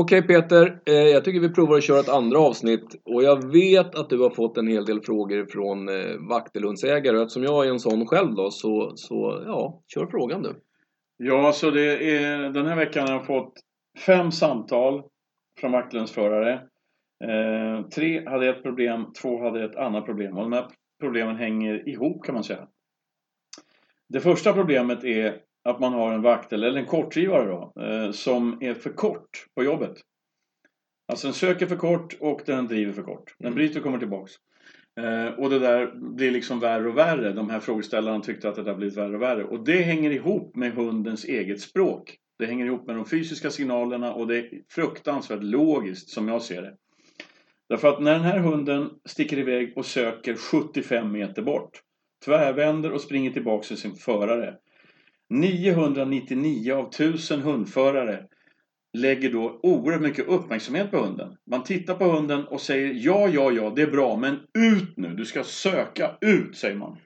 Okej 0.00 0.22
Peter, 0.22 0.80
eh, 0.86 0.94
jag 0.94 1.24
tycker 1.24 1.40
vi 1.40 1.48
provar 1.48 1.76
att 1.76 1.84
köra 1.84 2.00
ett 2.00 2.08
andra 2.08 2.38
avsnitt 2.38 3.02
och 3.04 3.22
jag 3.22 3.52
vet 3.52 3.94
att 3.94 4.10
du 4.10 4.18
har 4.18 4.30
fått 4.30 4.56
en 4.56 4.68
hel 4.68 4.84
del 4.84 5.00
frågor 5.00 5.46
från 5.46 5.88
eh, 5.88 6.16
vaktelundsägare 6.28 7.16
och 7.16 7.22
eftersom 7.22 7.42
jag 7.42 7.66
är 7.66 7.70
en 7.70 7.80
sån 7.80 8.06
själv 8.06 8.34
då 8.34 8.50
så, 8.50 8.92
så 8.96 9.42
ja, 9.46 9.82
kör 9.94 10.06
frågan 10.06 10.42
du. 10.42 10.54
Ja, 11.16 11.52
så 11.52 11.70
det 11.70 12.16
är, 12.16 12.50
den 12.50 12.66
här 12.66 12.76
veckan 12.76 13.08
har 13.08 13.14
jag 13.14 13.26
fått 13.26 13.52
fem 14.06 14.32
samtal 14.32 15.02
från 15.60 15.72
Vaktelundsförare. 15.72 16.52
Eh, 17.24 17.88
tre 17.88 18.28
hade 18.28 18.48
ett 18.48 18.62
problem, 18.62 19.06
två 19.22 19.42
hade 19.42 19.64
ett 19.64 19.76
annat 19.76 20.06
problem 20.06 20.36
och 20.36 20.42
de 20.42 20.52
här 20.52 20.66
problemen 21.00 21.36
hänger 21.36 21.88
ihop 21.88 22.24
kan 22.24 22.34
man 22.34 22.44
säga. 22.44 22.68
Det 24.08 24.20
första 24.20 24.52
problemet 24.52 25.04
är 25.04 25.47
att 25.68 25.80
man 25.80 25.92
har 25.92 26.12
en 26.12 26.22
vaktel, 26.22 26.64
eller 26.64 26.80
en 26.80 26.86
kortdrivare 26.86 27.46
då, 27.46 27.82
eh, 27.82 28.10
som 28.10 28.58
är 28.60 28.74
för 28.74 28.90
kort 28.90 29.46
på 29.54 29.64
jobbet. 29.64 29.96
Alltså 31.08 31.26
den 31.26 31.34
söker 31.34 31.66
för 31.66 31.76
kort 31.76 32.16
och 32.20 32.40
den 32.46 32.66
driver 32.66 32.92
för 32.92 33.02
kort. 33.02 33.34
Den 33.38 33.46
Mm. 33.46 33.56
bryter 33.56 33.78
och 33.78 33.84
kommer 33.84 33.98
tillbaks. 33.98 34.32
Eh, 35.00 35.26
och 35.26 35.50
det 35.50 35.58
där 35.58 35.92
blir 36.16 36.30
liksom 36.30 36.60
värre 36.60 36.88
och 36.88 36.98
värre. 36.98 37.32
De 37.32 37.50
här 37.50 37.60
frågeställarna 37.60 38.20
tyckte 38.20 38.48
att 38.48 38.56
det 38.56 38.62
där 38.62 38.74
blivit 38.74 38.96
värre 38.96 39.14
och 39.14 39.22
värre. 39.22 39.44
Och 39.44 39.64
det 39.64 39.82
hänger 39.82 40.10
ihop 40.10 40.56
med 40.56 40.72
hundens 40.72 41.24
eget 41.24 41.60
språk. 41.60 42.16
Det 42.38 42.46
hänger 42.46 42.66
ihop 42.66 42.86
med 42.86 42.96
de 42.96 43.04
fysiska 43.04 43.50
signalerna 43.50 44.14
och 44.14 44.26
det 44.26 44.38
är 44.38 44.50
fruktansvärt 44.70 45.42
logiskt 45.42 46.08
som 46.10 46.28
jag 46.28 46.42
ser 46.42 46.62
det. 46.62 46.76
Därför 47.68 47.88
att 47.88 48.02
när 48.02 48.12
den 48.12 48.22
här 48.22 48.38
hunden 48.38 48.90
sticker 49.04 49.38
iväg 49.38 49.72
och 49.76 49.86
söker 49.86 50.34
75 50.34 51.12
meter 51.12 51.42
bort, 51.42 51.70
tvärvänder 52.24 52.92
och 52.92 53.00
springer 53.00 53.30
tillbaka 53.30 53.66
till 53.66 53.76
sin 53.76 53.94
förare. 53.94 54.54
999 55.30 56.72
av 56.72 56.88
1000 56.88 57.40
hundförare 57.40 58.24
lägger 58.92 59.32
då 59.32 59.60
oerhört 59.62 60.02
mycket 60.02 60.28
uppmärksamhet 60.28 60.90
på 60.90 60.96
hunden. 60.96 61.36
Man 61.50 61.64
tittar 61.64 61.94
på 61.94 62.04
hunden 62.04 62.44
och 62.44 62.60
säger 62.60 62.94
ja, 62.94 63.28
ja, 63.28 63.52
ja, 63.52 63.72
det 63.76 63.82
är 63.82 63.90
bra, 63.90 64.16
men 64.16 64.38
ut 64.58 64.96
nu, 64.96 65.14
du 65.14 65.24
ska 65.24 65.44
söka 65.44 66.16
ut, 66.20 66.56
säger 66.56 66.76
man. 66.76 66.96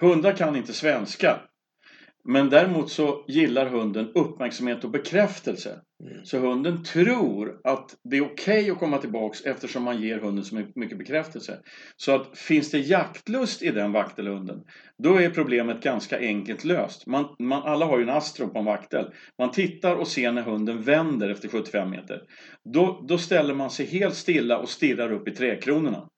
Hundar 0.00 0.32
kan 0.32 0.56
inte 0.56 0.72
svenska. 0.72 1.40
Men 2.30 2.50
däremot 2.50 2.90
så 2.90 3.24
gillar 3.28 3.66
hunden 3.66 4.12
uppmärksamhet 4.14 4.84
och 4.84 4.90
bekräftelse. 4.90 5.80
Mm. 6.04 6.24
Så 6.24 6.38
hunden 6.38 6.84
tror 6.84 7.60
att 7.64 7.96
det 8.10 8.16
är 8.16 8.24
okej 8.24 8.70
att 8.70 8.78
komma 8.78 8.98
tillbaks 8.98 9.40
eftersom 9.40 9.82
man 9.82 10.02
ger 10.02 10.18
hunden 10.18 10.44
så 10.44 10.62
mycket 10.74 10.98
bekräftelse. 10.98 11.58
Så 11.96 12.14
att 12.14 12.38
finns 12.38 12.70
det 12.70 12.78
jaktlust 12.78 13.62
i 13.62 13.70
den 13.70 13.92
vaktelhunden, 13.92 14.56
då 15.02 15.16
är 15.16 15.30
problemet 15.30 15.82
ganska 15.82 16.18
enkelt 16.18 16.64
löst. 16.64 17.06
Man, 17.06 17.36
man, 17.38 17.62
alla 17.62 17.86
har 17.86 17.98
ju 17.98 18.02
en 18.02 18.16
astro 18.16 18.48
på 18.48 18.58
en 18.58 18.64
vaktel. 18.64 19.12
Man 19.38 19.50
tittar 19.50 19.96
och 19.96 20.08
ser 20.08 20.32
när 20.32 20.42
hunden 20.42 20.82
vänder 20.82 21.28
efter 21.28 21.48
75 21.48 21.90
meter. 21.90 22.22
Då, 22.74 23.04
då 23.08 23.18
ställer 23.18 23.54
man 23.54 23.70
sig 23.70 23.86
helt 23.86 24.14
stilla 24.14 24.58
och 24.58 24.68
stirrar 24.68 25.12
upp 25.12 25.28
i 25.28 25.30
träkronorna. 25.30 26.08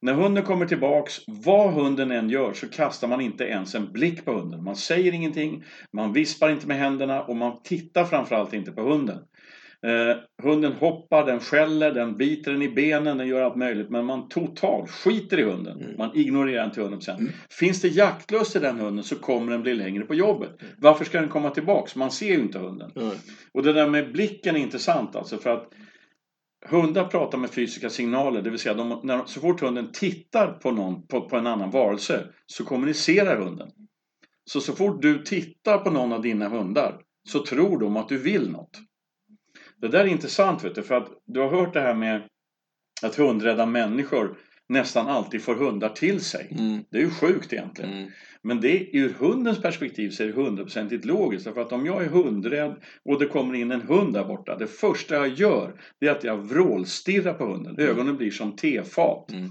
När 0.00 0.12
hunden 0.12 0.44
kommer 0.44 0.66
tillbaks, 0.66 1.20
vad 1.26 1.72
hunden 1.72 2.10
än 2.10 2.30
gör, 2.30 2.52
så 2.52 2.68
kastar 2.68 3.08
man 3.08 3.20
inte 3.20 3.44
ens 3.44 3.74
en 3.74 3.92
blick 3.92 4.24
på 4.24 4.32
hunden. 4.32 4.64
Man 4.64 4.76
säger 4.76 5.12
ingenting, 5.12 5.64
man 5.92 6.12
vispar 6.12 6.50
inte 6.50 6.66
med 6.66 6.78
händerna 6.78 7.22
och 7.22 7.36
man 7.36 7.62
tittar 7.62 8.04
framförallt 8.04 8.52
inte 8.52 8.72
på 8.72 8.82
hunden. 8.82 9.18
Eh, 9.86 10.16
hunden 10.42 10.72
hoppar, 10.72 11.26
den 11.26 11.40
skäller, 11.40 11.92
den 11.92 12.16
biter 12.16 12.52
den 12.52 12.62
i 12.62 12.68
benen, 12.68 13.18
den 13.18 13.28
gör 13.28 13.42
allt 13.42 13.56
möjligt. 13.56 13.90
Men 13.90 14.04
man 14.04 14.28
totalt 14.28 14.90
skiter 14.90 15.38
i 15.38 15.42
hunden. 15.42 15.80
Mm. 15.80 15.96
Man 15.96 16.16
ignorerar 16.16 16.62
den 16.62 16.70
till 16.70 16.82
100%. 16.82 17.18
Mm. 17.18 17.32
Finns 17.50 17.80
det 17.80 17.88
jaktlust 17.88 18.56
i 18.56 18.58
den 18.58 18.78
hunden 18.78 19.04
så 19.04 19.16
kommer 19.16 19.52
den 19.52 19.62
bli 19.62 19.74
längre 19.74 20.04
på 20.04 20.14
jobbet. 20.14 20.62
Mm. 20.62 20.72
Varför 20.78 21.04
ska 21.04 21.20
den 21.20 21.28
komma 21.28 21.50
tillbaks? 21.50 21.96
Man 21.96 22.10
ser 22.10 22.28
ju 22.28 22.40
inte 22.40 22.58
hunden. 22.58 22.92
Mm. 22.96 23.10
Och 23.52 23.62
det 23.62 23.72
där 23.72 23.88
med 23.88 24.12
blicken 24.12 24.56
är 24.56 24.60
intressant 24.60 25.16
alltså 25.16 25.38
för 25.38 25.50
att 25.50 25.68
hundar 26.66 27.04
pratar 27.04 27.38
med 27.38 27.50
fysiska 27.50 27.90
signaler, 27.90 28.42
det 28.42 28.50
vill 28.50 28.58
säga 28.58 28.74
de, 28.74 29.00
när, 29.02 29.24
så 29.24 29.40
fort 29.40 29.60
hunden 29.60 29.92
tittar 29.92 30.52
på, 30.52 30.70
någon, 30.70 31.06
på, 31.06 31.28
på 31.28 31.36
en 31.36 31.46
annan 31.46 31.70
varelse 31.70 32.26
så 32.46 32.64
kommunicerar 32.64 33.40
hunden. 33.40 33.70
Så 34.44 34.60
så 34.60 34.72
fort 34.72 35.02
du 35.02 35.22
tittar 35.22 35.78
på 35.78 35.90
någon 35.90 36.12
av 36.12 36.22
dina 36.22 36.48
hundar 36.48 37.00
så 37.28 37.44
tror 37.44 37.80
de 37.80 37.96
att 37.96 38.08
du 38.08 38.18
vill 38.18 38.50
något. 38.50 38.80
Det 39.80 39.88
där 39.88 40.00
är 40.00 40.06
intressant 40.06 40.64
vet 40.64 40.74
du, 40.74 40.82
för 40.82 40.94
att 40.94 41.08
du 41.26 41.40
har 41.40 41.48
hört 41.48 41.72
det 41.74 41.80
här 41.80 41.94
med 41.94 42.28
att 43.02 43.16
hundrädda 43.16 43.66
människor 43.66 44.38
nästan 44.68 45.08
alltid 45.08 45.42
får 45.42 45.54
hundar 45.54 45.88
till 45.88 46.20
sig. 46.20 46.56
Mm. 46.58 46.84
Det 46.90 46.98
är 46.98 47.02
ju 47.02 47.10
sjukt 47.10 47.52
egentligen. 47.52 47.92
Mm. 47.92 48.10
Men 48.42 48.60
det, 48.60 48.96
ur 48.96 49.14
hundens 49.18 49.62
perspektiv 49.62 50.10
så 50.10 50.22
är 50.22 50.26
det 50.26 50.32
hundraprocentigt 50.32 51.04
logiskt. 51.04 51.44
Därför 51.44 51.60
att 51.60 51.72
om 51.72 51.86
jag 51.86 52.04
är 52.04 52.08
hundrädd 52.08 52.76
och 53.04 53.18
det 53.18 53.26
kommer 53.26 53.54
in 53.54 53.70
en 53.70 53.80
hund 53.80 54.14
där 54.14 54.24
borta. 54.24 54.56
Det 54.56 54.66
första 54.66 55.14
jag 55.14 55.28
gör 55.28 55.80
det 56.00 56.06
är 56.06 56.10
att 56.10 56.24
jag 56.24 56.36
vrålstirrar 56.36 57.34
på 57.34 57.44
hunden. 57.44 57.78
Ögonen 57.78 58.16
blir 58.16 58.30
som 58.30 58.56
tefat. 58.56 59.32
Mm. 59.32 59.50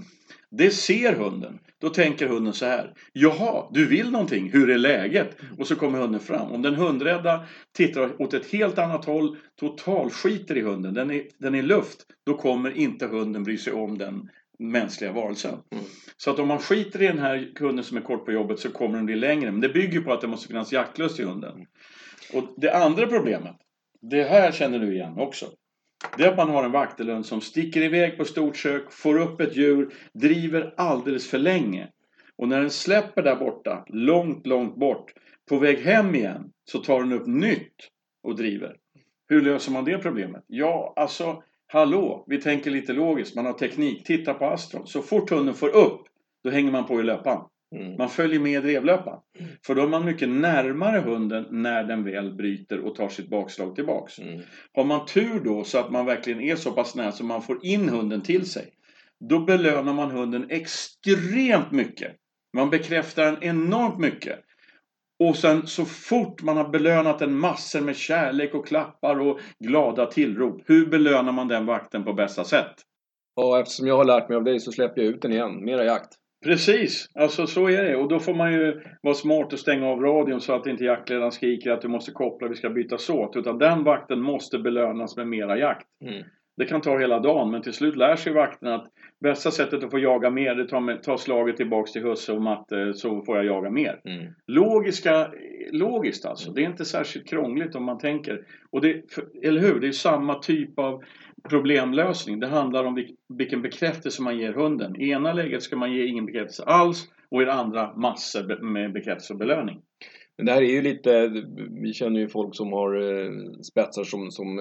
Det 0.50 0.70
ser 0.70 1.12
hunden. 1.12 1.58
Då 1.80 1.88
tänker 1.88 2.28
hunden 2.28 2.52
så 2.52 2.66
här. 2.66 2.94
Jaha, 3.12 3.70
du 3.72 3.86
vill 3.86 4.10
någonting. 4.10 4.50
Hur 4.52 4.70
är 4.70 4.78
läget? 4.78 5.36
Och 5.58 5.66
så 5.66 5.76
kommer 5.76 5.98
hunden 5.98 6.20
fram. 6.20 6.52
Om 6.52 6.62
den 6.62 6.74
hundrädda 6.74 7.44
tittar 7.76 8.22
åt 8.22 8.34
ett 8.34 8.46
helt 8.46 8.78
annat 8.78 9.04
håll, 9.04 9.36
total 9.60 10.10
skiter 10.10 10.56
i 10.56 10.60
hunden. 10.60 10.94
Den 10.94 11.10
är, 11.10 11.22
den 11.38 11.54
är 11.54 11.62
luft. 11.62 12.06
Då 12.26 12.34
kommer 12.34 12.70
inte 12.70 13.06
hunden 13.06 13.44
bry 13.44 13.58
sig 13.58 13.72
om 13.72 13.98
den 13.98 14.28
mänskliga 14.58 15.12
varelsen. 15.12 15.54
Mm. 15.70 15.84
Så 16.16 16.30
att 16.30 16.38
om 16.38 16.48
man 16.48 16.58
skiter 16.58 17.02
i 17.02 17.06
den 17.06 17.18
här 17.18 17.52
hunden 17.58 17.84
som 17.84 17.96
är 17.96 18.00
kort 18.00 18.24
på 18.24 18.32
jobbet 18.32 18.58
så 18.58 18.70
kommer 18.70 18.96
den 18.96 19.06
bli 19.06 19.16
längre. 19.16 19.50
Men 19.50 19.60
det 19.60 19.68
bygger 19.68 20.00
på 20.00 20.12
att 20.12 20.20
det 20.20 20.26
måste 20.26 20.48
finnas 20.48 20.72
jaktlust 20.72 21.20
i 21.20 21.24
hunden. 21.24 21.66
Och 22.32 22.44
det 22.56 22.74
andra 22.74 23.06
problemet, 23.06 23.56
det 24.00 24.22
här 24.22 24.52
känner 24.52 24.78
du 24.78 24.94
igen 24.94 25.18
också. 25.18 25.46
Det 26.16 26.24
är 26.24 26.28
att 26.28 26.36
man 26.36 26.50
har 26.50 26.64
en 26.64 26.72
vaktelhund 26.72 27.26
som 27.26 27.40
sticker 27.40 27.82
iväg 27.82 28.16
på 28.16 28.24
stort 28.24 28.56
sök, 28.56 28.92
får 28.92 29.18
upp 29.18 29.40
ett 29.40 29.56
djur, 29.56 29.94
driver 30.12 30.74
alldeles 30.76 31.30
för 31.30 31.38
länge. 31.38 31.88
Och 32.36 32.48
när 32.48 32.60
den 32.60 32.70
släpper 32.70 33.22
där 33.22 33.36
borta, 33.36 33.84
långt, 33.88 34.46
långt 34.46 34.76
bort, 34.76 35.12
på 35.48 35.58
väg 35.58 35.78
hem 35.78 36.14
igen, 36.14 36.50
så 36.64 36.78
tar 36.78 37.00
den 37.00 37.12
upp 37.12 37.26
nytt 37.26 37.74
och 38.22 38.36
driver. 38.36 38.76
Hur 39.28 39.42
löser 39.42 39.72
man 39.72 39.84
det 39.84 39.98
problemet? 39.98 40.44
Ja, 40.46 40.92
alltså, 40.96 41.42
hallå, 41.68 42.24
vi 42.26 42.40
tänker 42.40 42.70
lite 42.70 42.92
logiskt, 42.92 43.36
man 43.36 43.46
har 43.46 43.52
teknik. 43.52 44.06
Titta 44.06 44.34
på 44.34 44.46
Astron. 44.46 44.86
Så 44.86 45.02
fort 45.02 45.30
hunden 45.30 45.54
får 45.54 45.68
upp, 45.68 46.00
då 46.44 46.50
hänger 46.50 46.72
man 46.72 46.86
på 46.86 47.00
i 47.00 47.02
löpan. 47.02 47.48
Mm. 47.76 47.96
Man 47.98 48.08
följer 48.08 48.40
med 48.40 48.52
i 48.52 48.66
drevlöpan. 48.66 49.20
För 49.66 49.74
då 49.74 49.82
är 49.82 49.88
man 49.88 50.04
mycket 50.04 50.28
närmare 50.28 50.98
hunden 51.00 51.46
när 51.50 51.84
den 51.84 52.04
väl 52.04 52.34
bryter 52.34 52.80
och 52.80 52.94
tar 52.94 53.08
sitt 53.08 53.30
bakslag 53.30 53.74
tillbaks. 53.74 54.18
Mm. 54.18 54.40
Har 54.74 54.84
man 54.84 55.06
tur 55.06 55.40
då 55.44 55.64
så 55.64 55.78
att 55.78 55.90
man 55.90 56.06
verkligen 56.06 56.40
är 56.40 56.56
så 56.56 56.72
pass 56.72 56.94
nära 56.94 57.12
så 57.12 57.24
man 57.24 57.42
får 57.42 57.66
in 57.66 57.88
hunden 57.88 58.22
till 58.22 58.46
sig. 58.46 58.72
Då 59.28 59.40
belönar 59.40 59.92
man 59.92 60.10
hunden 60.10 60.46
extremt 60.50 61.72
mycket. 61.72 62.16
Man 62.56 62.70
bekräftar 62.70 63.24
den 63.24 63.42
enormt 63.42 63.98
mycket. 63.98 64.38
Och 65.24 65.36
sen 65.36 65.66
så 65.66 65.84
fort 65.84 66.42
man 66.42 66.56
har 66.56 66.68
belönat 66.68 67.18
den 67.18 67.38
massor 67.38 67.80
med 67.80 67.96
kärlek 67.96 68.54
och 68.54 68.66
klappar 68.66 69.20
och 69.20 69.40
glada 69.64 70.06
tillrop. 70.06 70.62
Hur 70.66 70.86
belönar 70.86 71.32
man 71.32 71.48
den 71.48 71.66
vakten 71.66 72.04
på 72.04 72.12
bästa 72.12 72.44
sätt? 72.44 72.74
Och 73.36 73.58
eftersom 73.58 73.86
jag 73.86 73.96
har 73.96 74.04
lärt 74.04 74.28
mig 74.28 74.36
av 74.36 74.44
dig 74.44 74.60
så 74.60 74.72
släpper 74.72 75.02
jag 75.02 75.10
ut 75.10 75.22
den 75.22 75.32
igen. 75.32 75.64
Mera 75.64 75.84
jakt. 75.84 76.14
Precis, 76.44 77.06
alltså 77.14 77.46
så 77.46 77.68
är 77.68 77.84
det. 77.84 77.96
Och 77.96 78.08
då 78.08 78.18
får 78.18 78.34
man 78.34 78.52
ju 78.52 78.82
vara 79.02 79.14
smart 79.14 79.52
och 79.52 79.58
stänga 79.58 79.86
av 79.86 80.00
radion 80.00 80.40
så 80.40 80.52
att 80.52 80.66
inte 80.66 80.84
jaktledaren 80.84 81.32
skriker 81.32 81.70
att 81.70 81.82
du 81.82 81.88
måste 81.88 82.12
koppla, 82.12 82.48
vi 82.48 82.54
ska 82.54 82.70
bytas 82.70 83.10
åt. 83.10 83.36
Utan 83.36 83.58
den 83.58 83.84
vakten 83.84 84.20
måste 84.20 84.58
belönas 84.58 85.16
med 85.16 85.28
mera 85.28 85.58
jakt. 85.58 85.86
Mm. 86.04 86.24
Det 86.58 86.64
kan 86.64 86.80
ta 86.80 86.98
hela 86.98 87.20
dagen 87.20 87.50
men 87.50 87.62
till 87.62 87.72
slut 87.72 87.96
lär 87.96 88.16
sig 88.16 88.32
vakten 88.32 88.68
att 88.68 88.86
bästa 89.20 89.50
sättet 89.50 89.84
att 89.84 89.90
få 89.90 89.98
jaga 89.98 90.30
mer 90.30 90.54
det 90.54 90.60
är 90.60 90.64
att 90.64 90.68
ta, 90.68 90.80
med- 90.80 91.02
ta 91.02 91.18
slaget 91.18 91.56
tillbaks 91.56 91.92
till 91.92 92.02
husse 92.02 92.32
och 92.32 92.42
matte 92.42 92.94
så 92.94 93.22
får 93.22 93.36
jag 93.36 93.46
jaga 93.46 93.70
mer. 93.70 94.00
Mm. 94.04 94.32
Logiska, 94.46 95.30
logiskt 95.72 96.24
alltså. 96.26 96.52
Det 96.52 96.62
är 96.62 96.66
inte 96.66 96.84
särskilt 96.84 97.28
krångligt 97.28 97.74
om 97.74 97.84
man 97.84 97.98
tänker. 97.98 98.44
Och 98.70 98.80
det, 98.80 99.02
eller 99.42 99.60
hur? 99.60 99.80
Det 99.80 99.88
är 99.88 99.92
samma 99.92 100.34
typ 100.34 100.78
av 100.78 101.02
problemlösning. 101.48 102.40
Det 102.40 102.46
handlar 102.46 102.84
om 102.84 102.94
vil, 102.94 103.16
vilken 103.28 103.62
bekräftelse 103.62 104.22
man 104.22 104.38
ger 104.38 104.52
hunden. 104.52 105.00
I 105.00 105.10
ena 105.10 105.32
läget 105.32 105.62
ska 105.62 105.76
man 105.76 105.92
ge 105.92 106.06
ingen 106.06 106.26
bekräftelse 106.26 106.62
alls 106.62 107.08
och 107.28 107.42
i 107.42 107.44
det 107.44 107.52
andra 107.52 107.96
massor 107.96 108.62
med 108.62 108.92
bekräftelse 108.92 109.32
och 109.32 109.38
belöning. 109.38 109.80
Men 110.36 110.46
det 110.46 110.52
här 110.52 110.62
är 110.62 110.72
ju 110.72 110.82
lite, 110.82 111.28
vi 111.82 111.92
känner 111.92 112.20
ju 112.20 112.28
folk 112.28 112.56
som 112.56 112.72
har 112.72 112.94
eh, 112.94 113.30
spetsar 113.62 114.04
som, 114.04 114.30
som 114.30 114.58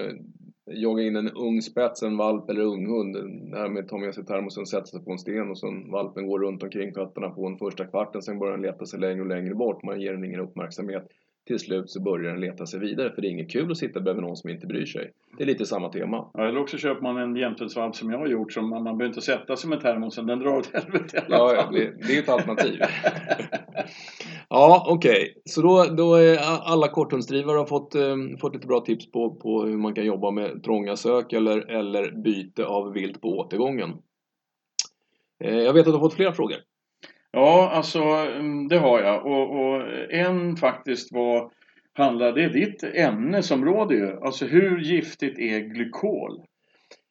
Jaga 0.69 1.03
in 1.03 1.15
en 1.15 1.29
ung 1.29 1.61
spets, 1.61 2.03
en 2.03 2.17
valp 2.17 2.49
eller 2.49 2.61
unghund. 2.61 3.15
Det 3.51 3.57
här 3.57 3.69
med 3.69 3.83
att 3.83 3.89
ta 3.89 3.97
med 3.97 4.15
sig 4.15 4.25
termosen, 4.25 4.65
sätta 4.65 4.85
sig 4.85 5.03
på 5.03 5.11
en 5.11 5.19
sten 5.19 5.49
och 5.49 5.59
sen 5.59 5.91
valpen 5.91 6.27
går 6.27 6.39
runt 6.39 6.63
omkring 6.63 6.93
fötterna 6.93 7.29
på 7.29 7.47
en 7.47 7.57
första 7.57 7.85
kvarten. 7.85 8.21
Sen 8.21 8.39
börjar 8.39 8.53
den 8.53 8.61
leta 8.61 8.85
sig 8.85 8.99
längre 8.99 9.21
och 9.21 9.27
längre 9.27 9.55
bort. 9.55 9.83
Man 9.83 10.01
ger 10.01 10.13
den 10.13 10.23
ingen 10.23 10.39
uppmärksamhet 10.39 11.07
till 11.47 11.59
slut 11.59 11.89
så 11.89 12.01
börjar 12.01 12.31
den 12.31 12.41
leta 12.41 12.65
sig 12.65 12.79
vidare 12.79 13.11
för 13.11 13.21
det 13.21 13.27
är 13.27 13.29
inget 13.29 13.51
kul 13.51 13.71
att 13.71 13.77
sitta 13.77 13.99
bredvid 13.99 14.23
någon 14.23 14.35
som 14.37 14.49
inte 14.49 14.67
bryr 14.67 14.85
sig. 14.85 15.11
Det 15.37 15.43
är 15.43 15.47
lite 15.47 15.65
samma 15.65 15.89
tema. 15.89 16.31
Ja, 16.33 16.47
eller 16.47 16.59
också 16.59 16.77
köper 16.77 17.01
man 17.01 17.17
en 17.17 17.35
jämthundsvalp 17.35 17.95
som 17.95 18.11
jag 18.11 18.19
har 18.19 18.27
gjort 18.27 18.53
som 18.53 18.69
man, 18.69 18.83
man 18.83 18.97
behöver 18.97 19.15
inte 19.15 19.25
sätta 19.25 19.55
sig 19.55 19.69
med 19.69 19.81
termosen, 19.81 20.25
den 20.25 20.39
drar 20.39 20.57
åt 20.57 20.73
helvete 20.73 21.17
i 21.17 21.19
alla 21.33 21.37
Ja, 21.37 21.55
fall. 21.55 21.75
ja 21.75 21.79
det, 21.79 22.07
det 22.07 22.17
är 22.17 22.21
ett 22.23 22.29
alternativ. 22.29 22.79
ja, 24.49 24.85
okej. 24.89 25.11
Okay. 25.11 25.33
Så 25.45 25.61
då, 25.61 25.83
då 25.83 26.15
är 26.15 26.37
alla 26.73 26.87
korthundsdrivare 26.87 27.57
har 27.57 27.65
fått, 27.65 27.95
eh, 27.95 28.15
fått 28.41 28.53
lite 28.53 28.67
bra 28.67 28.79
tips 28.79 29.11
på, 29.11 29.35
på 29.35 29.63
hur 29.63 29.77
man 29.77 29.93
kan 29.93 30.05
jobba 30.05 30.31
med 30.31 30.63
trånga 30.63 30.95
sök 30.95 31.33
eller, 31.33 31.71
eller 31.71 32.11
byte 32.11 32.65
av 32.65 32.93
vilt 32.93 33.21
på 33.21 33.27
återgången. 33.27 33.89
Eh, 35.43 35.57
jag 35.57 35.73
vet 35.73 35.79
att 35.81 35.85
du 35.85 35.91
har 35.91 35.99
fått 35.99 36.13
flera 36.13 36.33
frågor. 36.33 36.57
Ja, 37.31 37.69
alltså 37.73 37.99
mm, 37.99 38.67
det 38.67 38.77
har 38.77 38.99
jag. 38.99 39.25
Och, 39.25 39.59
och 39.59 39.81
en 40.09 40.55
faktiskt 40.55 41.13
var 41.13 41.51
handlar, 41.93 42.31
det 42.31 42.43
är 42.43 42.49
ditt 42.49 42.83
ämnesområde 42.83 43.95
ju. 43.95 44.19
Alltså 44.21 44.45
hur 44.45 44.79
giftigt 44.79 45.39
är 45.39 45.59
glykol? 45.59 46.41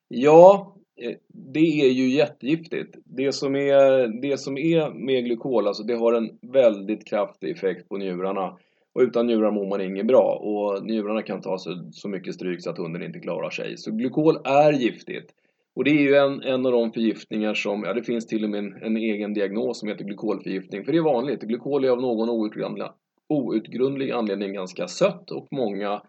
Ja, 0.08 0.76
eh, 1.02 1.16
det 1.28 1.80
är 1.80 1.90
ju 1.90 2.08
jättegiftigt. 2.08 2.96
Det 3.04 3.32
som 3.32 3.56
är, 3.56 4.08
det 4.22 4.38
som 4.38 4.58
är 4.58 4.90
med 4.90 5.24
glykol, 5.24 5.66
alltså 5.66 5.82
det 5.82 5.94
har 5.94 6.12
en 6.12 6.38
väldigt 6.52 7.06
kraftig 7.06 7.50
effekt 7.50 7.88
på 7.88 7.96
njurarna. 7.96 8.58
Och 8.92 9.00
utan 9.00 9.26
njurar 9.26 9.50
mår 9.50 9.66
man 9.66 9.80
inget 9.80 10.06
bra 10.06 10.34
och 10.34 10.84
njurarna 10.84 11.22
kan 11.22 11.40
ta 11.40 11.58
så, 11.58 11.90
så 11.92 12.08
mycket 12.08 12.34
stryk 12.34 12.62
så 12.62 12.70
att 12.70 12.78
hunden 12.78 13.02
inte 13.02 13.18
klarar 13.18 13.50
sig. 13.50 13.76
Så 13.76 13.90
glykol 13.90 14.36
är 14.44 14.72
giftigt. 14.72 15.30
Och 15.76 15.84
det 15.84 15.90
är 15.90 16.02
ju 16.02 16.14
en, 16.14 16.42
en 16.42 16.66
av 16.66 16.72
de 16.72 16.92
förgiftningar 16.92 17.54
som, 17.54 17.82
ja 17.84 17.92
det 17.92 18.02
finns 18.02 18.26
till 18.26 18.44
och 18.44 18.50
med 18.50 18.58
en, 18.58 18.82
en 18.82 18.96
egen 18.96 19.34
diagnos 19.34 19.78
som 19.80 19.88
heter 19.88 20.04
glykolförgiftning. 20.04 20.84
För 20.84 20.92
det 20.92 20.98
är 20.98 21.02
vanligt, 21.02 21.42
glykol 21.42 21.84
är 21.84 21.90
av 21.90 22.00
någon 22.00 22.28
outgrundlig, 22.30 22.86
outgrundlig 23.28 24.10
anledning 24.10 24.52
ganska 24.52 24.88
sött 24.88 25.30
och 25.30 25.48
många 25.50 26.02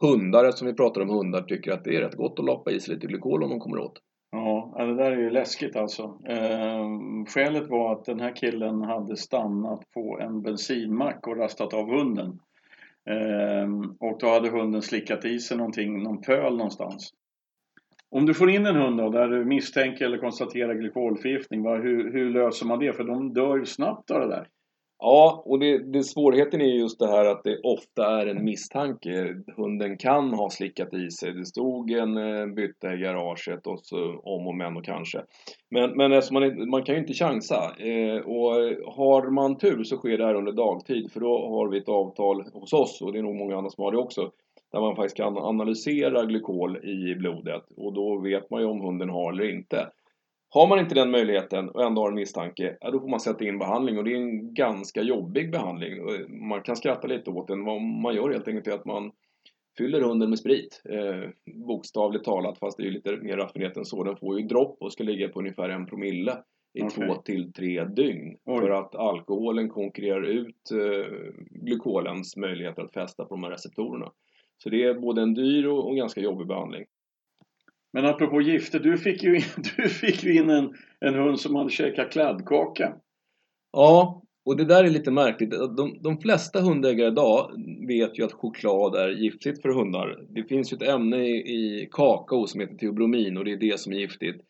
hundar, 0.00 0.50
som 0.50 0.66
vi 0.66 0.74
pratar 0.74 1.00
om 1.00 1.08
hundar, 1.08 1.42
tycker 1.42 1.72
att 1.72 1.84
det 1.84 1.96
är 1.96 2.00
rätt 2.00 2.14
gott 2.14 2.38
att 2.38 2.44
lappa 2.44 2.70
i 2.70 2.80
sig 2.80 2.94
lite 2.94 3.06
glykol 3.06 3.42
om 3.42 3.50
de 3.50 3.60
kommer 3.60 3.78
åt. 3.78 4.00
Ja, 4.30 4.74
det 4.78 4.96
där 4.96 5.12
är 5.12 5.16
ju 5.16 5.30
läskigt 5.30 5.76
alltså. 5.76 6.02
Eh, 6.28 6.88
skälet 7.28 7.70
var 7.70 7.92
att 7.92 8.04
den 8.04 8.20
här 8.20 8.36
killen 8.36 8.82
hade 8.82 9.16
stannat 9.16 9.90
på 9.90 10.18
en 10.20 10.42
bensinmack 10.42 11.26
och 11.26 11.36
rastat 11.36 11.74
av 11.74 11.90
hunden. 11.90 12.38
Eh, 13.10 13.68
och 14.00 14.18
då 14.20 14.26
hade 14.26 14.50
hunden 14.50 14.82
slickat 14.82 15.24
i 15.24 15.38
sig 15.38 15.56
någonting, 15.56 16.02
någon 16.02 16.20
pöl 16.20 16.56
någonstans. 16.56 17.12
Om 18.16 18.26
du 18.26 18.34
får 18.34 18.50
in 18.50 18.66
en 18.66 18.76
hund 18.76 18.98
då, 18.98 19.10
där 19.10 19.28
du 19.28 19.44
misstänker 19.44 20.04
eller 20.04 20.18
konstaterar 20.18 20.74
glykolförgiftning, 20.74 21.66
hur, 21.66 22.12
hur, 22.12 22.30
löser 22.30 22.66
man 22.66 22.78
det? 22.78 22.92
För 22.92 23.04
de 23.04 23.32
dör 23.32 23.56
ju 23.56 23.66
snabbt 23.66 24.10
av 24.10 24.20
det 24.20 24.28
där. 24.28 24.48
Ja, 24.98 25.42
och 25.46 25.58
det, 25.58 25.92
det, 25.92 26.02
svårigheten 26.02 26.60
är 26.60 26.64
just 26.64 26.98
det 26.98 27.06
här 27.06 27.24
att 27.24 27.44
det 27.44 27.60
ofta 27.62 28.20
är 28.20 28.26
en 28.26 28.44
misstanke. 28.44 29.34
Hunden 29.56 29.96
kan 29.96 30.32
ha 30.32 30.50
slickat 30.50 30.94
i 30.94 31.10
sig. 31.10 31.32
Det 31.32 31.44
stod 31.44 31.90
en 31.90 32.16
eh, 32.16 32.46
bytta 32.46 32.94
i 32.94 32.96
garaget 32.96 33.66
och 33.66 33.80
så 33.82 34.20
om 34.22 34.46
och 34.46 34.54
men 34.54 34.76
och 34.76 34.84
kanske. 34.84 35.22
Men, 35.70 35.96
men 35.96 36.12
alltså 36.12 36.34
man, 36.34 36.70
man 36.70 36.82
kan 36.82 36.94
ju 36.94 37.00
inte 37.00 37.14
chansa. 37.14 37.74
Eh, 37.78 38.18
och 38.18 38.52
har 38.94 39.30
man 39.30 39.58
tur 39.58 39.84
så 39.84 39.96
sker 39.96 40.18
det 40.18 40.24
här 40.24 40.34
under 40.34 40.52
dagtid 40.52 41.12
för 41.12 41.20
då 41.20 41.48
har 41.48 41.68
vi 41.68 41.78
ett 41.78 41.88
avtal 41.88 42.44
hos 42.52 42.72
oss 42.72 43.02
och 43.02 43.12
det 43.12 43.18
är 43.18 43.22
nog 43.22 43.36
många 43.36 43.56
andra 43.56 43.70
som 43.70 43.84
har 43.84 43.92
det 43.92 43.98
också 43.98 44.30
där 44.74 44.80
man 44.80 44.96
faktiskt 44.96 45.16
kan 45.16 45.38
analysera 45.38 46.24
glykol 46.24 46.76
i 46.76 47.14
blodet 47.14 47.64
och 47.76 47.92
då 47.92 48.18
vet 48.18 48.50
man 48.50 48.60
ju 48.60 48.66
om 48.66 48.80
hunden 48.80 49.08
har 49.08 49.32
eller 49.32 49.50
inte. 49.50 49.90
Har 50.48 50.66
man 50.66 50.78
inte 50.78 50.94
den 50.94 51.10
möjligheten 51.10 51.68
och 51.68 51.82
ändå 51.82 52.02
har 52.02 52.08
en 52.08 52.14
misstanke, 52.14 52.76
ja, 52.80 52.90
då 52.90 53.00
får 53.00 53.08
man 53.08 53.20
sätta 53.20 53.44
in 53.44 53.58
behandling 53.58 53.98
och 53.98 54.04
det 54.04 54.12
är 54.12 54.16
en 54.16 54.54
ganska 54.54 55.02
jobbig 55.02 55.50
behandling. 55.50 55.92
Man 56.48 56.62
kan 56.62 56.76
skratta 56.76 57.06
lite 57.06 57.30
åt 57.30 57.48
den. 57.48 57.64
Vad 57.64 57.82
man 57.82 58.14
gör 58.14 58.30
helt 58.30 58.48
enkelt 58.48 58.66
är 58.66 58.72
att 58.72 58.84
man 58.84 59.12
fyller 59.78 60.00
hunden 60.00 60.30
med 60.30 60.38
sprit, 60.38 60.82
eh, 60.90 61.30
bokstavligt 61.66 62.24
talat, 62.24 62.58
fast 62.58 62.76
det 62.76 62.86
är 62.86 62.90
lite 62.90 63.16
mer 63.16 63.36
raffinerat 63.36 63.76
än 63.76 63.84
så. 63.84 64.04
Den 64.04 64.16
får 64.16 64.40
ju 64.40 64.46
dropp 64.46 64.76
och 64.80 64.92
ska 64.92 65.04
ligga 65.04 65.28
på 65.28 65.38
ungefär 65.38 65.68
en 65.68 65.86
promille 65.86 66.36
i 66.74 66.82
okay. 66.82 67.08
två 67.08 67.14
till 67.14 67.52
tre 67.52 67.84
dygn. 67.84 68.36
Oj. 68.44 68.60
För 68.60 68.70
att 68.70 68.94
alkoholen 68.94 69.68
konkurrerar 69.68 70.22
ut 70.22 70.70
eh, 70.70 71.12
glykolens 71.50 72.36
möjligheter 72.36 72.82
att 72.82 72.94
fästa 72.94 73.24
på 73.24 73.34
de 73.34 73.44
här 73.44 73.50
receptorerna. 73.50 74.12
Så 74.64 74.70
det 74.70 74.84
är 74.84 74.94
både 74.94 75.22
en 75.22 75.34
dyr 75.34 75.66
och, 75.66 75.88
och 75.88 75.96
ganska 75.96 76.20
jobbig 76.20 76.46
behandling. 76.46 76.84
Men 77.92 78.06
apropå 78.06 78.40
gifter, 78.40 78.80
du 78.80 78.98
fick 78.98 79.22
ju 79.22 79.36
in, 79.36 79.42
du 79.76 79.88
fick 79.88 80.24
ju 80.24 80.34
in 80.34 80.50
en, 80.50 80.74
en 81.00 81.14
hund 81.14 81.40
som 81.40 81.54
hade 81.54 81.70
käkat 81.70 82.12
kladdkaka. 82.12 82.94
Ja, 83.72 84.22
och 84.44 84.56
det 84.56 84.64
där 84.64 84.84
är 84.84 84.90
lite 84.90 85.10
märkligt. 85.10 85.50
De, 85.50 85.98
de 86.00 86.18
flesta 86.18 86.60
hundägare 86.60 87.08
idag 87.08 87.50
vet 87.88 88.18
ju 88.18 88.24
att 88.24 88.32
choklad 88.32 88.94
är 88.94 89.08
giftigt 89.08 89.62
för 89.62 89.68
hundar. 89.68 90.24
Det 90.28 90.44
finns 90.44 90.72
ju 90.72 90.76
ett 90.76 90.88
ämne 90.88 91.26
i, 91.26 91.36
i 91.36 91.88
kakao 91.90 92.46
som 92.46 92.60
heter 92.60 92.76
teobromin 92.76 93.38
och 93.38 93.44
det 93.44 93.52
är 93.52 93.56
det 93.56 93.80
som 93.80 93.92
är 93.92 93.96
giftigt. 93.96 94.42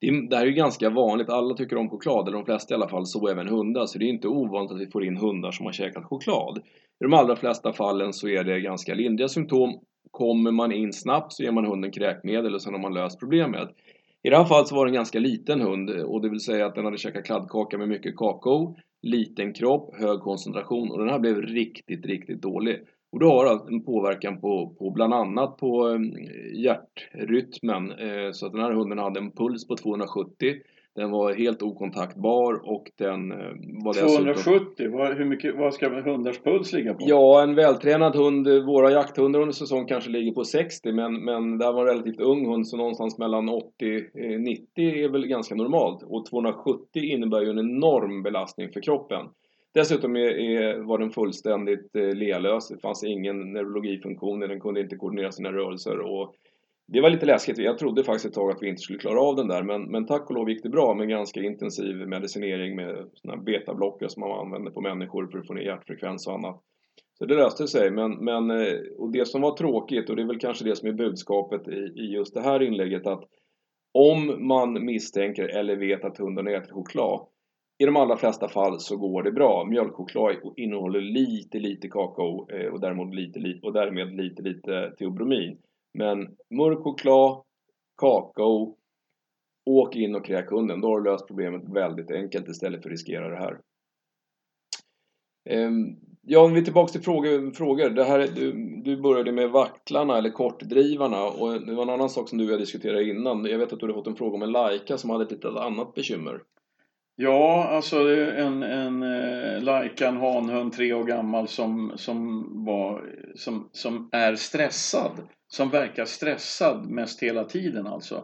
Det, 0.00 0.28
det 0.28 0.36
här 0.36 0.42
är 0.42 0.46
ju 0.46 0.52
ganska 0.52 0.90
vanligt, 0.90 1.28
alla 1.28 1.54
tycker 1.54 1.76
om 1.76 1.90
choklad, 1.90 2.28
eller 2.28 2.36
de 2.38 2.44
flesta 2.44 2.74
i 2.74 2.76
alla 2.76 2.88
fall, 2.88 3.06
så 3.06 3.28
även 3.28 3.48
hundar. 3.48 3.86
Så 3.86 3.98
det 3.98 4.04
är 4.04 4.08
inte 4.08 4.28
ovanligt 4.28 4.72
att 4.72 4.80
vi 4.80 4.90
får 4.90 5.04
in 5.04 5.16
hundar 5.16 5.50
som 5.50 5.66
har 5.66 5.72
käkat 5.72 6.04
choklad. 6.04 6.58
I 7.00 7.04
de 7.04 7.14
allra 7.14 7.36
flesta 7.36 7.72
fallen 7.72 8.12
så 8.12 8.28
är 8.28 8.44
det 8.44 8.60
ganska 8.60 8.94
lindriga 8.94 9.28
symptom. 9.28 9.80
Kommer 10.10 10.50
man 10.50 10.72
in 10.72 10.92
snabbt 10.92 11.32
så 11.32 11.42
ger 11.42 11.52
man 11.52 11.64
hunden 11.64 11.90
kräkmedel 11.90 12.54
och 12.54 12.62
sen 12.62 12.74
har 12.74 12.80
man 12.80 12.94
löst 12.94 13.20
problemet. 13.20 13.68
I 14.22 14.30
det 14.30 14.36
här 14.36 14.44
fallet 14.44 14.68
så 14.68 14.74
var 14.74 14.86
det 14.86 14.90
en 14.90 14.94
ganska 14.94 15.18
liten 15.18 15.60
hund 15.60 15.90
och 15.90 16.22
det 16.22 16.28
vill 16.28 16.40
säga 16.40 16.66
att 16.66 16.74
den 16.74 16.84
hade 16.84 16.98
käkat 16.98 17.24
kladdkaka 17.24 17.78
med 17.78 17.88
mycket 17.88 18.16
kakao, 18.16 18.76
liten 19.02 19.52
kropp, 19.52 19.94
hög 19.98 20.20
koncentration 20.20 20.90
och 20.90 20.98
den 20.98 21.08
här 21.08 21.18
blev 21.18 21.36
riktigt, 21.36 22.06
riktigt 22.06 22.42
dålig. 22.42 22.80
Och 23.12 23.20
det 23.20 23.26
har 23.26 23.72
en 23.72 23.84
påverkan 23.84 24.40
på, 24.40 24.74
på 24.78 24.90
bland 24.90 25.14
annat 25.14 25.56
på 25.56 25.86
mm, 25.86 26.14
hjärtrytmen. 26.54 27.90
Eh, 27.90 28.30
så 28.32 28.46
att 28.46 28.52
den 28.52 28.60
här 28.60 28.72
hunden 28.72 28.98
hade 28.98 29.20
en 29.20 29.32
puls 29.32 29.68
på 29.68 29.76
270. 29.76 30.54
Den 30.94 31.10
var 31.10 31.34
helt 31.34 31.62
okontaktbar 31.62 32.60
och 32.64 32.90
den 32.98 33.32
eh, 33.32 33.38
var 33.84 33.92
270? 33.92 34.90
Vad, 34.92 35.16
hur 35.16 35.24
mycket, 35.24 35.56
vad 35.56 35.74
ska 35.74 35.88
hundars 35.88 36.38
puls 36.38 36.72
ligga 36.72 36.94
på? 36.94 37.04
Ja, 37.06 37.42
en 37.42 37.54
vältränad 37.54 38.16
hund, 38.16 38.48
våra 38.48 38.90
jakthundar 38.90 39.40
under 39.40 39.52
säsong 39.52 39.86
kanske 39.86 40.10
ligger 40.10 40.32
på 40.32 40.44
60 40.44 40.92
men, 40.92 41.24
men 41.24 41.58
det 41.58 41.64
här 41.64 41.72
var 41.72 41.86
en 41.86 41.88
relativt 41.88 42.20
ung 42.20 42.46
hund 42.46 42.68
så 42.68 42.76
någonstans 42.76 43.18
mellan 43.18 43.48
80 43.48 44.38
90 44.38 44.64
är 44.76 45.08
väl 45.08 45.26
ganska 45.26 45.54
normalt. 45.54 46.02
Och 46.02 46.26
270 46.26 47.02
innebär 47.02 47.40
ju 47.40 47.50
en 47.50 47.58
enorm 47.58 48.22
belastning 48.22 48.72
för 48.72 48.80
kroppen. 48.80 49.26
Dessutom 49.74 50.16
är, 50.16 50.20
är, 50.20 50.78
var 50.78 50.98
den 50.98 51.10
fullständigt 51.10 51.96
eh, 51.96 52.14
lealös. 52.14 52.68
Det 52.68 52.78
fanns 52.78 53.04
ingen 53.04 53.52
neurologifunktion, 53.52 54.40
den 54.40 54.60
kunde 54.60 54.80
inte 54.80 54.96
koordinera 54.96 55.32
sina 55.32 55.52
rörelser. 55.52 56.00
Och 56.00 56.34
det 56.86 57.00
var 57.00 57.10
lite 57.10 57.26
läskigt. 57.26 57.58
Jag 57.58 57.78
trodde 57.78 58.04
faktiskt 58.04 58.26
ett 58.26 58.34
tag 58.34 58.50
att 58.50 58.62
vi 58.62 58.68
inte 58.68 58.82
skulle 58.82 58.98
klara 58.98 59.20
av 59.20 59.36
den 59.36 59.48
där. 59.48 59.62
Men, 59.62 59.82
men 59.82 60.06
tack 60.06 60.30
och 60.30 60.34
lov 60.34 60.50
gick 60.50 60.62
det 60.62 60.68
bra 60.68 60.94
med 60.94 61.08
ganska 61.08 61.40
intensiv 61.40 61.96
medicinering 61.96 62.76
med 62.76 63.06
såna 63.14 63.36
betablocker 63.36 64.08
som 64.08 64.20
man 64.20 64.46
använder 64.46 64.70
på 64.70 64.80
människor 64.80 65.26
för 65.26 65.38
att 65.38 65.46
få 65.46 65.54
ner 65.54 65.62
hjärtfrekvens 65.62 66.26
och 66.26 66.34
annat. 66.34 66.60
Så 67.18 67.26
det 67.26 67.34
löste 67.34 67.66
sig. 67.66 67.90
Men, 67.90 68.12
men, 68.12 68.50
eh, 68.50 68.78
och 68.98 69.12
det 69.12 69.28
som 69.28 69.40
var 69.40 69.56
tråkigt, 69.56 70.10
och 70.10 70.16
det 70.16 70.22
är 70.22 70.26
väl 70.26 70.38
kanske 70.38 70.64
det 70.64 70.76
som 70.76 70.88
är 70.88 70.92
budskapet 70.92 71.68
i, 71.68 71.92
i 71.96 72.12
just 72.12 72.34
det 72.34 72.40
här 72.40 72.62
inlägget, 72.62 73.06
att 73.06 73.24
om 73.92 74.46
man 74.48 74.84
misstänker 74.84 75.48
eller 75.48 75.76
vet 75.76 76.04
att 76.04 76.18
hunden 76.18 76.46
äter 76.46 76.58
ätit 76.58 76.72
choklad 76.72 77.26
i 77.80 77.84
de 77.84 77.96
allra 77.96 78.16
flesta 78.16 78.48
fall 78.48 78.80
så 78.80 78.96
går 78.96 79.22
det 79.22 79.32
bra. 79.32 79.64
Mjölkchoklad 79.64 80.36
innehåller 80.56 81.00
lite, 81.00 81.58
lite 81.58 81.88
kakao 81.88 82.50
eh, 82.50 82.72
och, 82.72 82.80
därmed 82.80 83.14
lite, 83.14 83.38
lite, 83.38 83.66
och 83.66 83.72
därmed 83.72 84.16
lite, 84.16 84.42
lite 84.42 84.92
teobromin. 84.98 85.58
Men 85.94 86.36
mörk 86.50 86.78
choklad, 86.78 87.42
kakao, 88.00 88.76
åk 89.66 89.96
in 89.96 90.14
och 90.14 90.24
kräk 90.24 90.50
hunden. 90.50 90.80
Då 90.80 90.88
har 90.88 91.00
du 91.00 91.10
löst 91.10 91.26
problemet 91.26 91.62
väldigt 91.68 92.10
enkelt 92.10 92.48
istället 92.48 92.82
för 92.82 92.88
att 92.88 92.92
riskera 92.92 93.28
det 93.28 93.36
här. 93.36 93.60
Ehm, 95.44 95.96
ja, 96.22 96.40
om 96.44 96.52
vi 96.52 96.60
är 96.60 96.64
tillbaka 96.64 96.92
till 96.92 97.02
frågor. 97.02 97.50
frågor. 97.50 97.90
Det 97.90 98.04
här, 98.04 98.28
du, 98.34 98.52
du 98.84 99.00
började 99.02 99.32
med 99.32 99.50
vacklarna 99.50 100.18
eller 100.18 100.30
kortdrivarna 100.30 101.24
och 101.24 101.66
det 101.66 101.74
var 101.74 101.82
en 101.82 101.90
annan 101.90 102.10
sak 102.10 102.28
som 102.28 102.38
du 102.38 102.44
och 102.46 102.52
jag 102.52 102.60
diskuterade 102.60 103.08
innan. 103.08 103.44
Jag 103.44 103.58
vet 103.58 103.72
att 103.72 103.80
du 103.80 103.86
hade 103.86 103.94
fått 103.94 104.06
en 104.06 104.16
fråga 104.16 104.34
om 104.34 104.42
en 104.42 104.52
Laika 104.52 104.98
som 104.98 105.10
hade 105.10 105.24
ett 105.24 105.32
litet 105.32 105.56
annat 105.56 105.94
bekymmer. 105.94 106.40
Ja, 107.22 107.68
alltså 107.70 107.98
en, 108.18 108.62
en 108.62 109.02
eh, 109.02 109.62
Laika, 109.62 110.08
en 110.08 110.16
hanhund, 110.16 110.72
tre 110.72 110.92
år 110.92 111.04
gammal 111.04 111.48
som, 111.48 111.92
som, 111.96 112.46
var, 112.64 113.04
som, 113.34 113.68
som 113.72 114.08
är 114.12 114.34
stressad. 114.34 115.12
Som 115.48 115.70
verkar 115.70 116.04
stressad 116.04 116.90
mest 116.90 117.22
hela 117.22 117.44
tiden 117.44 117.86
alltså. 117.86 118.14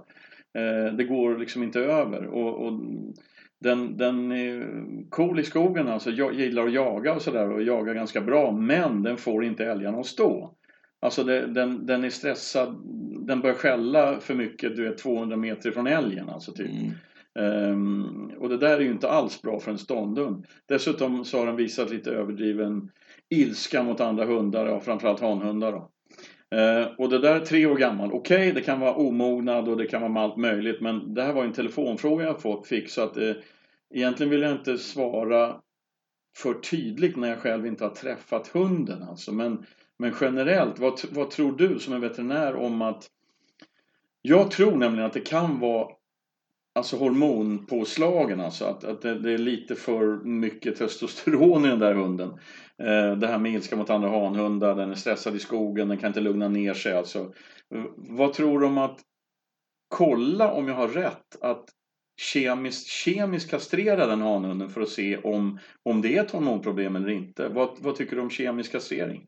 Eh, 0.59 0.95
det 0.97 1.05
går 1.05 1.39
liksom 1.39 1.63
inte 1.63 1.81
över. 1.81 2.27
Och, 2.27 2.67
och 2.67 2.81
den, 3.61 3.97
den 3.97 4.33
är 4.33 4.67
cool 5.11 5.41
i 5.41 5.45
skogen 5.45 5.89
alltså, 5.89 6.11
jag 6.11 6.35
gillar 6.35 6.67
att 6.67 6.73
jaga 6.73 7.15
och 7.15 7.23
sådär 7.23 7.51
och 7.51 7.63
jagar 7.63 7.95
ganska 7.95 8.21
bra. 8.21 8.53
Men 8.53 9.03
den 9.03 9.17
får 9.17 9.45
inte 9.45 9.65
älgarna 9.65 9.99
att 9.99 10.07
stå. 10.07 10.55
Alltså 11.01 11.25
det, 11.25 11.47
den, 11.47 11.87
den 11.87 12.05
är 12.05 12.11
stressad, 12.11 12.77
den 13.27 13.41
börjar 13.41 13.57
skälla 13.57 14.21
för 14.21 14.35
mycket, 14.35 14.77
du 14.77 14.87
är 14.87 14.97
200 14.97 15.37
meter 15.37 15.71
från 15.71 15.87
älgen 15.87 16.29
alltså 16.29 16.53
typ. 16.53 16.71
Mm. 16.71 16.93
Um, 17.37 18.33
och 18.39 18.49
det 18.49 18.57
där 18.57 18.77
är 18.77 18.81
ju 18.81 18.91
inte 18.91 19.11
alls 19.11 19.43
bra 19.43 19.61
för 19.61 19.71
en 19.71 19.79
ståndhund. 19.79 20.47
Dessutom 20.67 21.25
så 21.25 21.39
har 21.39 21.47
den 21.47 21.57
visat 21.57 21.91
lite 21.91 22.11
överdriven 22.11 22.91
ilska 23.29 23.83
mot 23.83 24.01
andra 24.01 24.25
hundar, 24.25 24.67
och 24.67 24.85
framförallt 24.85 25.21
hanhundar. 25.21 25.73
Då. 25.73 25.91
Uh, 26.55 26.87
och 26.99 27.09
det 27.09 27.19
där 27.19 27.35
är 27.35 27.41
tre 27.41 27.67
år 27.67 27.77
gammal. 27.77 28.13
Okej, 28.13 28.37
okay, 28.37 28.53
det 28.53 28.61
kan 28.61 28.81
vara 28.81 28.95
omognad 28.95 29.69
och 29.69 29.77
det 29.77 29.87
kan 29.87 30.01
vara 30.01 30.13
med 30.13 30.23
allt 30.23 30.37
möjligt 30.37 30.81
men 30.81 31.15
det 31.15 31.23
här 31.23 31.33
var 31.33 31.45
en 31.45 31.53
telefonfråga 31.53 32.25
jag 32.25 32.67
fick 32.67 32.91
så 32.91 33.03
att 33.03 33.17
eh, 33.17 33.33
egentligen 33.95 34.31
vill 34.31 34.43
jag 34.43 34.53
inte 34.53 34.79
svara 34.79 35.57
för 36.37 36.55
tydligt 36.55 37.17
när 37.17 37.29
jag 37.29 37.39
själv 37.39 37.67
inte 37.67 37.85
har 37.85 37.95
träffat 37.95 38.49
hunden 38.49 39.03
alltså. 39.03 39.33
Men, 39.33 39.67
men 39.99 40.15
generellt, 40.21 40.79
vad, 40.79 41.01
vad 41.11 41.31
tror 41.31 41.53
du 41.53 41.79
som 41.79 41.95
är 41.95 41.99
veterinär 41.99 42.55
om 42.55 42.83
att 42.83 43.11
jag 44.23 44.51
tror 44.51 44.77
nämligen 44.77 45.07
att 45.07 45.13
det 45.13 45.21
kan 45.21 45.61
vara 45.61 45.89
alltså 46.77 46.97
hormonpåslagen, 46.97 48.41
alltså 48.41 48.65
att, 48.65 48.85
att 48.85 49.03
det, 49.03 49.19
det, 49.19 49.33
är 49.33 49.39
lite 49.39 49.75
för 49.75 50.25
mycket 50.25 50.77
testosteron 50.77 51.65
i 51.65 51.69
den 51.69 51.79
där 51.79 51.95
hunden. 51.95 52.31
Eh, 52.83 53.19
det 53.19 53.27
här 53.27 53.39
med 53.39 53.53
ilska 53.53 53.77
mot 53.77 53.91
andra 53.91 54.09
hanhundar, 54.09 54.75
den 54.75 54.91
är 54.91 54.95
stressad 54.95 55.37
i 55.37 55.39
skogen, 55.39 55.89
den 55.89 55.99
kan 55.99 56.09
inte 56.09 56.21
lugna 56.21 56.49
ner 56.49 56.75
sig. 56.75 56.93
Alltså. 56.93 57.33
Vad 57.97 58.33
tror 58.33 58.61
du 58.61 58.67
om 58.67 58.79
att 58.79 59.01
kolla 59.89 60.53
om 60.53 60.69
jag 60.69 60.75
har 60.75 60.89
rätt 60.89 61.43
att 61.43 61.65
kemiskt, 62.21 62.87
kemiskt 62.87 63.51
kastrera 63.51 64.07
den 64.07 64.21
hanhunden 64.21 64.71
för 64.71 64.81
att 64.81 64.89
se 64.89 65.17
om, 65.17 65.59
om 65.83 66.03
det 66.03 66.17
är 66.17 66.25
ett 66.25 66.31
hormonproblem 66.31 66.97
eller 66.97 67.11
inte? 67.11 67.49
Vad, 67.49 67.71
vad 67.79 67.97
tycker 67.97 68.17
du 68.17 68.23
om 68.23 68.31
kemisk 68.31 68.73
kastrering? 68.73 69.27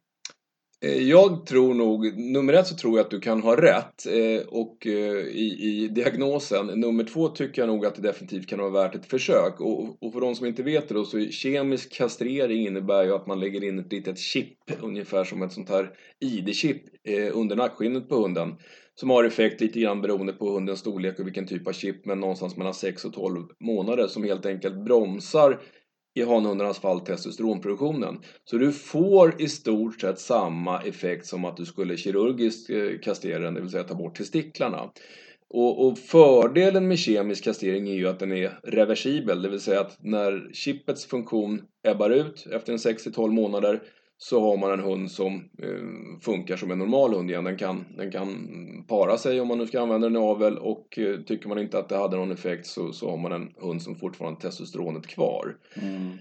Eh, 0.81 1.09
jag 1.09 1.47
tror 1.47 1.75
nog, 1.75 2.19
nummer 2.19 2.53
ett 2.53 2.67
så 2.67 2.77
tror 2.77 2.99
jag 2.99 3.05
att 3.05 3.11
du 3.11 3.21
kan 3.21 3.43
ha 3.43 3.63
rätt 3.63 4.07
eh, 4.07 4.49
och 4.49 4.87
eh, 4.87 5.19
i, 5.27 5.57
i, 5.61 5.89
diagnosen. 5.89 6.67
Nummer 6.67 7.05
två 7.05 7.29
tycker 7.29 7.63
jag 7.63 7.67
nog 7.67 7.87
att 7.87 7.95
det 7.95 8.03
definitivt 8.03 8.47
kan 8.47 8.59
vara 8.59 8.71
värt 8.71 8.95
ett 8.95 9.07
försök. 9.07 9.61
Och, 9.61 10.03
och 10.03 10.13
för 10.13 10.21
de 10.21 10.35
som 10.35 10.47
inte 10.47 10.63
vet 10.63 10.89
det 10.89 10.95
då 10.95 11.05
så 11.05 11.27
kemisk 11.31 11.93
kastrering 11.93 12.67
innebär 12.67 13.05
ju 13.05 13.15
att 13.15 13.27
man 13.27 13.41
lägger 13.41 13.65
in 13.65 13.79
ett 13.79 13.93
litet 13.93 14.19
chip, 14.19 14.59
ungefär 14.83 15.25
som 15.25 15.43
ett 15.43 15.53
sånt 15.53 15.69
här 15.69 15.91
ID-chip 16.21 16.83
under 17.33 17.57
nackskinnet 17.57 18.09
på 18.09 18.15
hunden. 18.15 18.55
Som 18.95 19.11
har 19.11 19.25
effekt 19.25 19.61
lite 19.61 19.81
grann 19.81 20.01
beroende 20.01 20.33
på 20.33 20.51
hundens 20.51 20.81
storlek 20.81 21.19
och 21.19 21.27
vilken 21.27 21.47
typ 21.47 21.67
av 21.69 21.73
chip, 21.73 22.07
men 22.07 22.21
någonstans 22.21 22.57
mellan 22.57 22.75
6 22.75 23.05
och 23.05 23.13
12 23.13 23.45
månader 23.61 24.07
som 24.07 24.25
helt 24.25 24.47
enkelt 24.47 24.85
bromsar 24.85 25.61
i 26.19 26.25
hanhundarnas 26.25 26.79
fall 26.79 27.01
testosteronproduktionen. 27.01 28.19
Så 28.45 28.57
du 28.59 28.73
får 28.73 29.43
i 29.43 29.49
stort 29.49 30.01
sett 30.01 30.21
samma 30.21 30.83
effekt 30.83 31.27
som 31.27 31.45
att 31.45 31.57
du 31.57 31.67
skulle 31.67 31.97
kirurgiskt 31.97 32.71
eh, 32.71 32.99
kastrera 33.03 33.39
den, 33.39 33.55
det 33.55 33.61
vill 33.61 33.71
säga 33.71 33.85
ta 33.85 33.95
bort 33.95 34.17
testiklarna. 34.17 34.91
Och, 35.51 35.87
och, 35.87 35.99
fördelen 35.99 36.89
med 36.89 36.99
kemisk 36.99 37.45
kastrering 37.45 37.89
är 37.89 37.95
ju 37.95 38.09
att 38.09 38.19
den 38.19 38.33
är 38.33 38.59
reversibel, 38.63 39.43
det 39.43 39.49
vill 39.49 39.61
säga 39.61 39.81
att 39.81 39.99
när 40.01 40.51
chippets 40.53 41.07
funktion 41.07 41.63
ebbar 41.89 42.11
ut 42.11 42.47
efter 42.53 42.73
en 42.73 42.79
6-12 42.79 43.31
månader 43.31 43.83
så 44.21 44.41
har 44.41 44.57
man 44.57 44.73
en 44.73 44.81
hund 44.81 45.11
som 45.11 45.35
eh, 45.63 46.21
funkar 46.21 46.57
som 46.57 46.71
en 46.71 46.79
normal 46.79 47.15
hund 47.15 47.31
igen. 47.31 47.45
Den 47.45 47.57
kan, 47.57 47.85
den 47.97 48.11
kan 48.11 48.29
para 48.89 49.19
sig 49.19 49.41
om 49.41 49.49
man 49.49 49.59
nu 49.59 49.67
ska 49.67 49.81
använda 49.81 50.09
den 50.09 50.17
i 50.17 50.19
avel 50.19 50.59
och 50.59 50.99
eh, 50.99 51.21
tycker 51.21 51.49
man 51.49 51.59
inte 51.59 51.79
att 51.79 51.89
det 51.89 51.97
hade 51.97 52.17
någon 52.17 52.33
effekt 52.33 52.67
så, 52.67 52.93
så 52.93 53.11
har 53.11 53.17
man 53.17 53.33
en 53.33 53.53
hund 53.57 53.83
som 53.83 53.97
fortfarande 53.97 54.37
har 54.37 54.41
testosteronet 54.41 55.07
kvar. 55.07 55.57
Mm. 55.75 56.19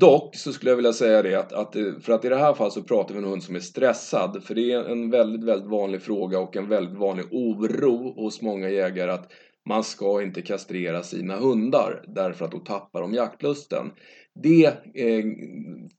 Dock 0.00 0.36
så 0.36 0.52
skulle 0.52 0.70
jag 0.70 0.76
vilja 0.76 0.92
säga 0.92 1.22
det 1.22 1.34
att, 1.34 1.52
att, 1.52 1.76
eh, 1.76 1.92
för 2.00 2.12
att 2.12 2.24
i 2.24 2.28
det 2.28 2.36
här 2.36 2.54
fallet 2.54 2.72
så 2.72 2.82
pratar 2.82 3.14
vi 3.14 3.18
om 3.18 3.24
en 3.24 3.30
hund 3.30 3.42
som 3.42 3.56
är 3.56 3.60
stressad. 3.60 4.42
För 4.44 4.54
det 4.54 4.72
är 4.72 4.84
en 4.84 5.10
väldigt, 5.10 5.44
väldigt 5.44 5.70
vanlig 5.70 6.02
fråga 6.02 6.38
och 6.38 6.56
en 6.56 6.68
väldigt 6.68 6.98
vanlig 6.98 7.24
oro 7.30 8.14
hos 8.22 8.42
många 8.42 8.68
jägare 8.68 9.10
att 9.10 9.32
man 9.70 9.84
ska 9.84 10.22
inte 10.22 10.42
kastrera 10.42 11.02
sina 11.02 11.36
hundar 11.36 12.04
därför 12.06 12.44
att 12.44 12.52
då 12.52 12.58
tappar 12.58 13.00
de 13.00 13.14
jaktlusten. 13.14 13.90
Det 14.42 14.66
eh, 14.94 15.24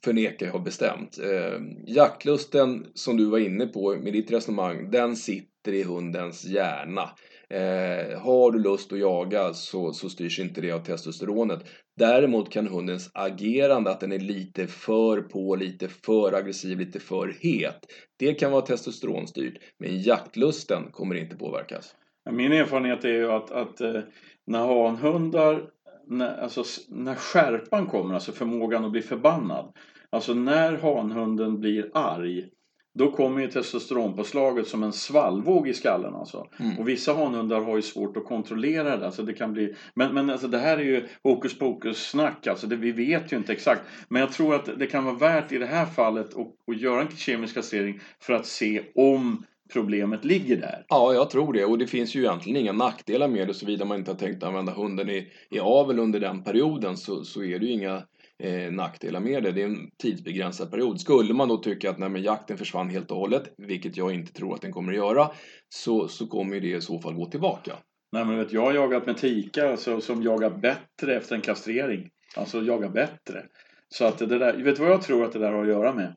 förnekar 0.04 0.46
jag 0.48 0.63
bestämt. 0.63 1.20
Eh, 1.20 1.62
jaktlusten 1.86 2.86
som 2.94 3.18
du 3.18 3.25
var 3.25 3.40
inne 3.40 3.68
på 3.68 3.96
med 3.96 4.13
ditt 4.13 4.32
resonemang, 4.32 4.92
den 4.92 5.16
sitter 5.16 5.74
i 5.74 5.84
hundens 5.84 6.46
hjärna. 6.46 7.10
Eh, 7.50 8.20
har 8.20 8.51
du 8.51 8.60
lust 8.60 8.94
att 8.94 9.00
jaga 9.00 9.54
så, 9.54 9.94
så 9.94 10.10
styrs 10.10 10.40
inte 10.40 10.62
det 10.62 10.72
av 10.72 10.80
testosteronet. 10.80 11.60
Däremot 11.98 12.50
kan 12.50 12.68
hundens 12.68 13.12
agerande, 13.13 13.92
att 13.92 14.00
den 14.00 14.12
är 14.12 14.20
lite 14.20 14.68
för 14.68 15.22
på, 15.22 15.56
lite 15.56 15.88
för 15.88 16.34
aggressiv, 16.34 16.80
lite 16.80 17.00
för 17.00 17.38
het. 17.40 17.80
Det 18.20 18.34
kan 18.34 18.51
vara 18.51 18.62
testosteronstyrt. 18.62 19.54
Men 19.80 20.01
jaktlusten 20.01 20.92
kommer 20.92 21.16
inte 21.16 21.36
påverkas. 21.36 21.96
Min 22.30 22.51
erfarenhet 22.51 23.06
är 23.06 23.13
ju 23.13 23.32
att, 23.32 23.51
att 23.51 23.82
eh, 23.82 24.01
när 24.46 24.60
hanhundar 24.60 25.70
när, 26.08 26.38
alltså, 26.38 26.63
när 26.90 27.16
skärpan 27.16 27.88
kommer, 27.88 28.13
alltså 28.13 28.32
förmågan 28.32 28.86
att 28.86 28.92
bli 28.92 29.01
förbannad. 29.01 29.74
Alltså 30.10 30.34
när 30.34 30.78
hanhunden 30.78 31.60
blir 31.60 31.92
arg 31.94 32.50
då 32.94 33.12
kommer 33.12 33.42
ju 33.42 33.48
testosteronpåslaget 33.48 34.68
som 34.68 34.84
en 34.84 34.94
svallvåg 34.94 35.68
i 35.68 35.74
skallen 35.74 36.16
alltså. 36.16 36.48
Mm. 36.60 36.80
Och 36.80 36.88
vissa 36.88 37.13
hanhundar 37.13 37.62
har 37.62 37.75
ju 37.75 37.82
svårt 37.82 38.18
att 38.18 38.25
kontrollera 38.25 38.98
det. 38.98 39.06
Alltså 39.06 39.24
det 39.24 39.34
kan 39.34 39.54
bli... 39.54 39.75
Men, 39.94 40.13
men 40.13 40.30
alltså 40.30 40.48
det 40.48 40.58
här 40.58 40.78
är 40.78 40.84
ju 40.84 41.08
hokus 41.24 41.60
pokus 41.60 42.10
snack 42.10 42.48
alltså. 42.48 42.68
Det, 42.68 42.75
vi 42.75 42.92
vet 42.92 43.34
ju 43.34 43.38
inte 43.38 43.54
exakt. 43.54 43.82
Men 44.10 44.20
jag 44.20 44.32
tror 44.32 44.56
att 44.56 44.80
det 44.80 44.88
kan 44.88 45.06
vara 45.06 45.16
värt 45.16 45.51
i 45.51 45.58
det 45.58 45.66
här 45.66 45.86
fallet 45.86 46.34
att, 46.34 46.70
att 46.72 46.82
göra 46.82 47.01
en 47.01 47.16
kemisk 47.16 47.54
kastrering 47.54 48.00
för 48.20 48.34
att 48.34 48.46
se 48.46 48.82
om 48.96 49.46
problemet 49.74 50.25
ligger 50.25 50.58
där. 50.58 50.86
Ja, 50.88 51.13
jag 51.13 51.30
tror 51.30 51.54
det. 51.54 51.66
Och 51.66 51.78
det 51.78 51.88
finns 51.88 52.16
ju 52.16 52.20
egentligen 52.20 52.58
inga 52.58 52.72
nackdelar 52.72 53.28
med 53.28 53.48
det 53.48 53.54
såvida 53.54 53.86
man 53.86 53.98
inte 53.98 54.12
har 54.12 54.18
tänkt 54.18 54.44
använda 54.44 54.72
hunden 54.72 55.10
i, 55.10 55.28
i 55.50 55.60
avel 55.60 56.00
under 56.00 56.20
den 56.20 56.44
perioden 56.44 56.98
så, 56.98 57.24
så 57.24 57.44
är 57.44 57.60
det 57.60 57.66
ju 57.66 57.72
inga 57.72 58.04
eh, 58.44 58.72
nackdelar 58.72 59.20
med 59.20 59.44
det. 59.44 59.51
Det 59.51 59.62
är 59.62 59.66
en 59.66 59.90
tidsbegränsad 60.01 60.72
period. 60.72 61.01
Skulle 61.01 61.34
man 61.34 61.48
då 61.48 61.58
tycka 61.58 61.90
att 61.90 62.00
nej, 62.00 62.22
jakten 62.22 62.58
försvann 62.58 62.90
helt 62.90 63.12
och 63.12 63.18
hållet, 63.18 63.54
vilket 63.58 63.98
jag 63.98 64.13
inte 64.13 64.34
tror 64.34 64.56
att 64.56 64.62
den 64.62 64.72
kommer 64.72 64.92
att 64.92 64.98
göra, 64.98 65.32
så, 65.70 66.08
så 66.08 66.28
kommer 66.28 66.60
det 66.60 66.68
i 66.68 66.82
så 66.82 67.00
fall 67.00 67.13
gå 67.13 67.25
tillbaka. 67.25 67.72
Nej, 68.12 68.25
men 68.25 68.38
vet, 68.38 68.54
jag 68.54 68.62
har 68.62 68.74
jagat 68.74 69.06
med 69.06 69.18
tikar 69.18 69.66
alltså, 69.66 70.01
som 70.01 70.24
jagar 70.24 70.50
bättre 70.50 71.18
efter 71.18 71.36
en 71.36 71.42
kastrering. 71.42 72.10
Alltså 72.36 72.62
jagar 72.62 72.90
bättre. 72.90 73.44
Så 73.90 74.06
att 74.06 74.18
det 74.18 74.25
där, 74.25 74.63
vet 74.63 74.75
du 74.75 74.82
vad 74.82 74.92
jag 74.92 75.01
tror 75.01 75.25
att 75.25 75.32
det 75.32 75.40
där 75.40 75.51
har 75.51 75.62
att 75.62 75.68
göra 75.68 75.94
med? 75.94 76.16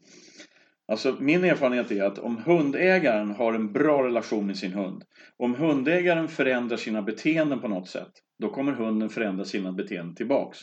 Alltså 0.87 1.17
min 1.21 1.45
erfarenhet 1.45 1.91
är 1.91 2.03
att 2.05 2.19
om 2.19 2.43
hundägaren 2.47 3.31
har 3.31 3.55
en 3.55 3.73
bra 3.73 4.07
relation 4.07 4.47
med 4.47 4.57
sin 4.57 4.73
hund. 4.73 5.05
Om 5.37 5.55
hundägaren 5.55 6.29
förändrar 6.29 6.77
sina 6.77 7.03
beteenden 7.03 7.61
på 7.61 7.69
något 7.69 7.89
sätt. 7.89 8.13
Då 8.39 8.49
kommer 8.49 8.73
hunden 8.73 9.11
förändra 9.11 9.45
sina 9.45 9.73
beteenden 9.73 10.15
tillbaks. 10.15 10.59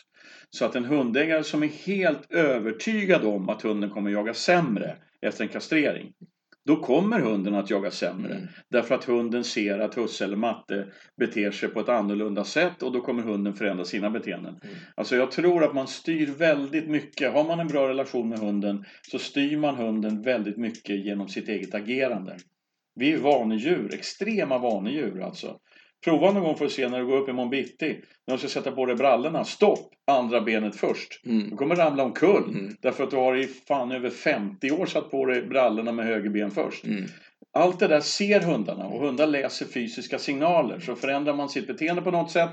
Så 0.49 0.65
att 0.65 0.75
en 0.75 0.85
hundägare 0.85 1.43
som 1.43 1.63
är 1.63 1.67
helt 1.67 2.31
övertygad 2.31 3.25
om 3.25 3.49
att 3.49 3.61
hunden 3.61 3.89
kommer 3.89 4.11
jaga 4.11 4.33
sämre 4.33 4.95
efter 5.21 5.43
en 5.43 5.49
kastrering. 5.49 6.13
Då 6.65 6.75
kommer 6.75 7.19
hunden 7.19 7.55
att 7.55 7.69
jaga 7.69 7.91
sämre. 7.91 8.33
Mm. 8.35 8.47
Därför 8.69 8.95
att 8.95 9.03
hunden 9.03 9.43
ser 9.43 9.79
att 9.79 9.97
husse 9.97 10.23
eller 10.23 10.35
matte 10.35 10.87
beter 11.17 11.51
sig 11.51 11.69
på 11.69 11.79
ett 11.79 11.89
annorlunda 11.89 12.43
sätt 12.43 12.83
och 12.83 12.91
då 12.91 13.01
kommer 13.01 13.23
hunden 13.23 13.53
förändra 13.53 13.85
sina 13.85 14.09
beteenden. 14.09 14.59
Mm. 14.63 14.75
Alltså 14.95 15.15
jag 15.15 15.31
tror 15.31 15.63
att 15.63 15.73
man 15.73 15.87
styr 15.87 16.27
väldigt 16.27 16.87
mycket. 16.87 17.33
Har 17.33 17.43
man 17.43 17.59
en 17.59 17.67
bra 17.67 17.89
relation 17.89 18.29
med 18.29 18.39
hunden 18.39 18.85
så 19.01 19.19
styr 19.19 19.57
man 19.57 19.75
hunden 19.75 20.21
väldigt 20.21 20.57
mycket 20.57 21.05
genom 21.05 21.27
sitt 21.27 21.47
eget 21.49 21.75
agerande. 21.75 22.37
Vi 22.95 23.13
är 23.13 23.17
vanedjur, 23.17 23.93
extrema 23.93 24.57
vanedjur 24.57 25.21
alltså. 25.21 25.57
Prova 26.03 26.31
någon 26.31 26.43
gång 26.43 26.55
för 26.55 26.65
att 26.65 26.71
se 26.71 26.89
när 26.89 26.99
du 26.99 27.05
går 27.05 27.17
upp 27.17 27.29
imorgon 27.29 27.49
bitti. 27.49 28.01
När 28.27 28.35
du 28.35 28.39
ska 28.39 28.47
sätta 28.47 28.71
på 28.71 28.85
dig 28.85 28.95
brallorna. 28.95 29.43
Stopp! 29.43 29.93
Andra 30.07 30.41
benet 30.41 30.75
först. 30.75 31.25
Mm. 31.25 31.49
Du 31.49 31.55
kommer 31.55 31.75
ramla 31.75 32.03
omkull. 32.03 32.49
Mm. 32.49 32.75
Därför 32.81 33.03
att 33.03 33.11
du 33.11 33.17
har 33.17 33.35
i 33.35 33.47
fan 33.47 33.91
över 33.91 34.09
50 34.09 34.71
år 34.71 34.85
satt 34.85 35.11
på 35.11 35.25
dig 35.25 35.41
brallorna 35.41 35.91
med 35.91 36.05
höger 36.05 36.29
ben 36.29 36.51
först. 36.51 36.85
Mm. 36.85 37.05
Allt 37.53 37.79
det 37.79 37.87
där 37.87 37.99
ser 37.99 38.39
hundarna 38.39 38.85
och 38.85 39.05
hundar 39.05 39.27
läser 39.27 39.65
fysiska 39.65 40.19
signaler. 40.19 40.79
Så 40.79 40.95
förändrar 40.95 41.33
man 41.33 41.49
sitt 41.49 41.67
beteende 41.67 42.01
på 42.01 42.11
något 42.11 42.31
sätt, 42.31 42.49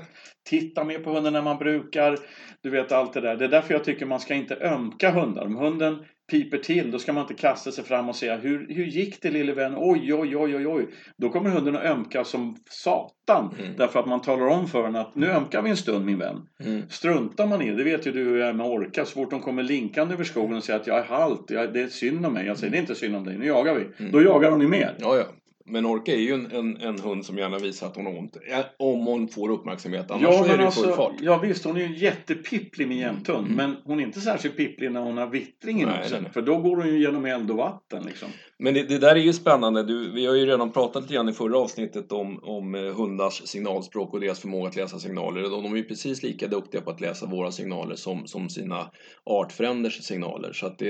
tittar 0.49 0.83
mer 0.83 0.99
på 0.99 1.11
hunden 1.11 1.33
när 1.33 1.41
man 1.41 1.57
brukar, 1.57 2.17
du 2.61 2.69
vet 2.69 2.91
allt 2.91 3.13
det 3.13 3.21
där. 3.21 3.35
Det 3.35 3.45
är 3.45 3.49
därför 3.49 3.73
jag 3.73 3.83
tycker 3.83 4.05
man 4.05 4.19
ska 4.19 4.33
inte 4.33 4.55
ömka 4.55 5.11
hundar. 5.11 5.45
Om 5.45 5.55
hunden 5.55 6.05
piper 6.29 6.57
till, 6.57 6.91
då 6.91 6.99
ska 6.99 7.13
man 7.13 7.21
inte 7.21 7.33
kasta 7.33 7.71
sig 7.71 7.83
fram 7.83 8.09
och 8.09 8.15
säga 8.15 8.37
hur, 8.37 8.67
hur 8.69 8.85
gick 8.85 9.21
det 9.21 9.31
lille 9.31 9.53
vän? 9.53 9.73
Oj, 9.77 10.13
oj, 10.13 10.37
oj, 10.37 10.55
oj, 10.55 10.67
oj. 10.67 10.87
Då 11.17 11.29
kommer 11.29 11.49
hunden 11.49 11.75
att 11.75 11.85
ömka 11.85 12.23
som 12.23 12.57
satan. 12.69 13.55
Mm. 13.59 13.73
Därför 13.77 13.99
att 13.99 14.07
man 14.07 14.21
talar 14.21 14.47
om 14.47 14.67
för 14.67 14.83
den 14.83 14.95
att 14.95 15.15
nu 15.15 15.27
ömkar 15.27 15.61
vi 15.61 15.69
en 15.69 15.77
stund 15.77 16.05
min 16.05 16.19
vän. 16.19 16.37
Mm. 16.63 16.81
Struntar 16.89 17.47
man 17.47 17.61
i 17.61 17.71
det, 17.71 17.83
vet 17.83 18.07
ju 18.07 18.11
du 18.11 18.23
hur 18.23 18.37
jag 18.37 18.49
är 18.49 18.53
med 18.53 18.65
orka. 18.65 19.05
Så 19.05 19.11
fort 19.11 19.31
de 19.31 19.41
kommer 19.41 19.63
linkande 19.63 20.13
över 20.13 20.23
skogen 20.23 20.57
och 20.57 20.63
säger 20.63 20.79
att 20.79 20.87
jag 20.87 20.97
är 20.97 21.03
halt, 21.03 21.45
jag, 21.47 21.73
det 21.73 21.81
är 21.81 21.87
synd 21.87 22.25
om 22.25 22.33
mig. 22.33 22.45
Jag 22.45 22.57
säger 22.57 22.71
det 22.71 22.77
är 22.77 22.81
inte 22.81 22.95
synd 22.95 23.15
om 23.15 23.23
dig, 23.23 23.37
nu 23.37 23.45
jagar 23.45 23.75
vi. 23.75 23.87
Mm. 23.97 24.11
Då 24.11 24.21
jagar 24.21 24.51
hon 24.51 24.61
ju 24.61 24.67
mer. 24.67 24.95
Ja, 24.99 25.17
ja. 25.17 25.23
Men 25.69 25.85
Orka 25.85 26.13
är 26.13 26.17
ju 26.17 26.33
en, 26.33 26.51
en, 26.51 26.77
en, 26.77 26.99
hund 26.99 27.25
som 27.25 27.37
gärna 27.37 27.57
visar 27.57 27.87
att 27.87 27.95
hon 27.95 28.05
har 28.05 28.17
ont. 28.17 28.37
Om 28.77 29.05
hon 29.05 29.27
får 29.27 29.49
uppmärksamhet. 29.49 30.11
Annars 30.11 30.23
ja, 30.23 30.45
är 30.47 30.57
det 30.57 30.65
alltså, 30.65 30.83
full 30.83 30.93
fart. 30.93 31.13
Ja 31.21 31.37
visst, 31.37 31.63
hon 31.63 31.77
är 31.77 31.87
ju 31.87 31.97
jättepipplig 31.97 32.87
med 32.87 32.97
jämthund. 32.97 33.45
Mm. 33.45 33.57
Men 33.57 33.75
hon 33.83 33.99
är 33.99 34.03
inte 34.03 34.21
särskilt 34.21 34.57
pipplig 34.57 34.91
när 34.91 35.01
hon 35.01 35.17
har 35.17 35.27
vittring 35.27 35.81
i 35.81 35.85
nosen. 35.85 36.25
För 36.33 36.41
då 36.41 36.57
går 36.57 36.75
hon 36.75 36.87
ju 36.87 37.01
genom 37.01 37.25
eld 37.25 37.51
och 37.51 37.57
vatten 37.57 38.03
liksom. 38.03 38.29
Men 38.61 38.73
det, 38.73 38.83
det, 38.83 38.97
där 38.97 39.15
är 39.15 39.19
ju 39.19 39.33
spännande. 39.33 39.83
Du, 39.83 40.11
vi 40.11 40.25
har 40.25 40.35
ju 40.35 40.45
redan 40.45 40.71
pratat 40.71 41.01
lite 41.01 41.13
grann 41.13 41.29
i 41.29 41.33
förra 41.33 41.57
avsnittet 41.57 42.11
om, 42.11 42.39
om 42.43 42.75
eh, 42.75 42.81
hundars 42.81 43.41
signalspråk 43.47 44.13
och 44.13 44.19
deras 44.19 44.39
förmåga 44.39 44.69
att 44.69 44.75
läsa 44.75 44.99
signaler. 44.99 45.41
De, 45.41 45.63
de 45.63 45.73
är 45.73 45.77
ju 45.77 45.83
precis 45.83 46.23
lika 46.23 46.47
duktiga 46.47 46.81
på 46.81 46.91
att 46.91 47.01
läsa 47.01 47.25
våra 47.25 47.51
signaler 47.51 47.95
som, 47.95 48.27
som 48.27 48.49
sina 48.49 48.91
artfränders 49.23 50.03
signaler. 50.03 50.53
Så 50.53 50.65
att 50.65 50.77
det, 50.77 50.87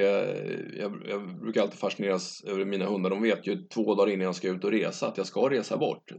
jag, 0.80 0.92
jag 1.10 1.40
brukar 1.42 1.62
alltid 1.62 1.80
fascineras 1.80 2.44
över 2.48 2.66
mina 2.66 2.86
hundar. 2.86 3.10
De 3.10 3.22
vet 3.22 3.48
ju 3.48 3.56
två 3.56 3.96
dagar 3.96 4.14
innan 4.14 4.26
jag 4.26 4.36
ska 4.36 4.50
ut 4.50 4.64
och 4.64 4.72
resa 4.72 5.08
att 5.08 5.18
jag 5.18 5.26
ska 5.26 5.50
resa 5.50 5.78
bort. 5.78 6.12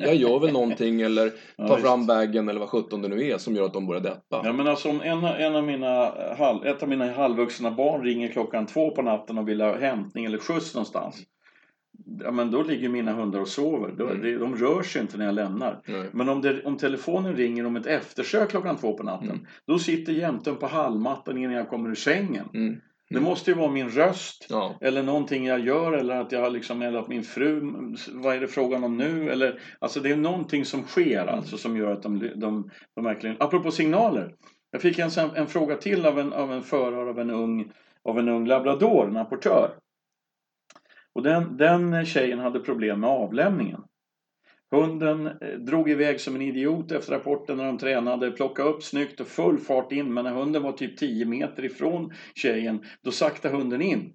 Jag 0.00 0.14
gör 0.14 0.38
väl 0.38 0.52
någonting 0.52 1.00
eller 1.00 1.32
tar 1.56 1.76
fram 1.76 2.06
bagen 2.06 2.48
eller 2.48 2.60
vad 2.60 2.68
sjutton 2.68 3.02
det 3.02 3.08
nu 3.08 3.30
är 3.30 3.38
som 3.38 3.56
gör 3.56 3.64
att 3.64 3.72
de 3.72 3.86
börjar 3.86 4.02
deppa. 4.02 4.42
Ja 4.44 4.52
men 4.52 4.66
alltså 4.66 4.88
om 4.88 5.00
en, 5.00 5.24
en 5.24 5.56
av 5.56 5.64
mina, 5.64 6.06
ett 6.64 6.82
av 6.82 6.88
mina 6.88 7.12
halvvuxna 7.12 7.70
barn 7.70 8.04
ringer 8.04 8.28
klockan 8.28 8.66
två 8.66 8.90
på 8.90 9.02
natten 9.02 9.38
och 9.38 9.48
vill 9.48 9.60
ha 9.60 9.78
hämtning 9.78 10.24
eller 10.24 10.38
skjuts 10.38 10.74
någonstans. 10.74 10.89
Ja 12.20 12.30
men 12.30 12.50
då 12.50 12.62
ligger 12.62 12.88
mina 12.88 13.12
hundar 13.12 13.40
och 13.40 13.48
sover. 13.48 13.94
Då, 13.98 14.08
mm. 14.08 14.40
de 14.40 14.56
rör 14.56 14.82
sig 14.82 15.02
inte 15.02 15.18
när 15.18 15.24
jag 15.24 15.34
lämnar. 15.34 15.82
Mm. 15.86 16.06
Men 16.12 16.28
om, 16.28 16.42
det, 16.42 16.64
om 16.64 16.76
telefonen 16.76 17.36
ringer 17.36 17.66
om 17.66 17.76
ett 17.76 17.86
eftersök 17.86 18.50
klockan 18.50 18.76
två 18.76 18.96
på 18.96 19.02
natten. 19.02 19.30
Mm. 19.30 19.46
Då 19.66 19.78
sitter 19.78 20.12
jämten 20.12 20.56
på 20.56 20.66
hallmattan 20.66 21.38
innan 21.38 21.54
jag 21.54 21.68
kommer 21.68 21.90
ur 21.90 21.94
sängen. 21.94 22.48
Mm. 22.54 22.80
Det 23.10 23.16
mm. 23.16 23.28
måste 23.28 23.50
ju 23.50 23.56
vara 23.56 23.70
min 23.70 23.88
röst 23.88 24.46
ja. 24.48 24.78
eller 24.80 25.02
någonting 25.02 25.46
jag 25.46 25.60
gör 25.60 25.92
eller 25.92 26.16
att 26.16 26.32
jag 26.32 26.52
liksom, 26.52 26.82
eller 26.82 26.98
att 26.98 27.08
min 27.08 27.22
fru, 27.22 27.60
vad 28.12 28.36
är 28.36 28.40
det 28.40 28.48
frågan 28.48 28.84
om 28.84 28.96
nu? 28.96 29.30
Eller, 29.30 29.60
alltså 29.78 30.00
det 30.00 30.10
är 30.10 30.16
någonting 30.16 30.64
som 30.64 30.82
sker 30.82 31.22
mm. 31.22 31.34
alltså 31.34 31.56
som 31.56 31.76
gör 31.76 31.92
att 31.92 32.02
de, 32.02 32.18
de, 32.18 32.70
de 32.94 33.04
verkligen, 33.04 33.36
apropå 33.38 33.70
signaler. 33.70 34.34
Jag 34.70 34.82
fick 34.82 34.98
en, 34.98 35.10
en 35.34 35.46
fråga 35.46 35.76
till 35.76 36.06
av 36.06 36.18
en, 36.18 36.32
av 36.32 36.52
en 36.52 36.62
förare 36.62 37.10
av 37.10 37.18
en 37.18 37.30
ung, 37.30 37.72
av 38.04 38.18
en 38.18 38.28
ung 38.28 38.46
labrador, 38.46 39.08
en 39.08 39.16
apportör. 39.16 39.70
Och 41.14 41.22
den, 41.22 41.56
den 41.56 42.06
tjejen 42.06 42.38
hade 42.38 42.60
problem 42.60 43.00
med 43.00 43.10
avlämningen. 43.10 43.82
Hunden 44.70 45.26
eh, 45.26 45.58
drog 45.58 45.90
iväg 45.90 46.20
som 46.20 46.34
en 46.34 46.42
idiot 46.42 46.92
efter 46.92 47.12
rapporten 47.12 47.56
när 47.56 47.64
de 47.64 47.78
tränade, 47.78 48.30
plockade 48.30 48.68
upp 48.68 48.82
snyggt 48.82 49.20
och 49.20 49.26
full 49.26 49.58
fart 49.58 49.92
in. 49.92 50.14
Men 50.14 50.24
när 50.24 50.32
hunden 50.32 50.62
var 50.62 50.72
typ 50.72 50.96
10 50.98 51.24
meter 51.24 51.64
ifrån 51.64 52.12
tjejen, 52.34 52.84
då 53.02 53.10
saktade 53.10 53.56
hunden 53.56 53.82
in. 53.82 54.14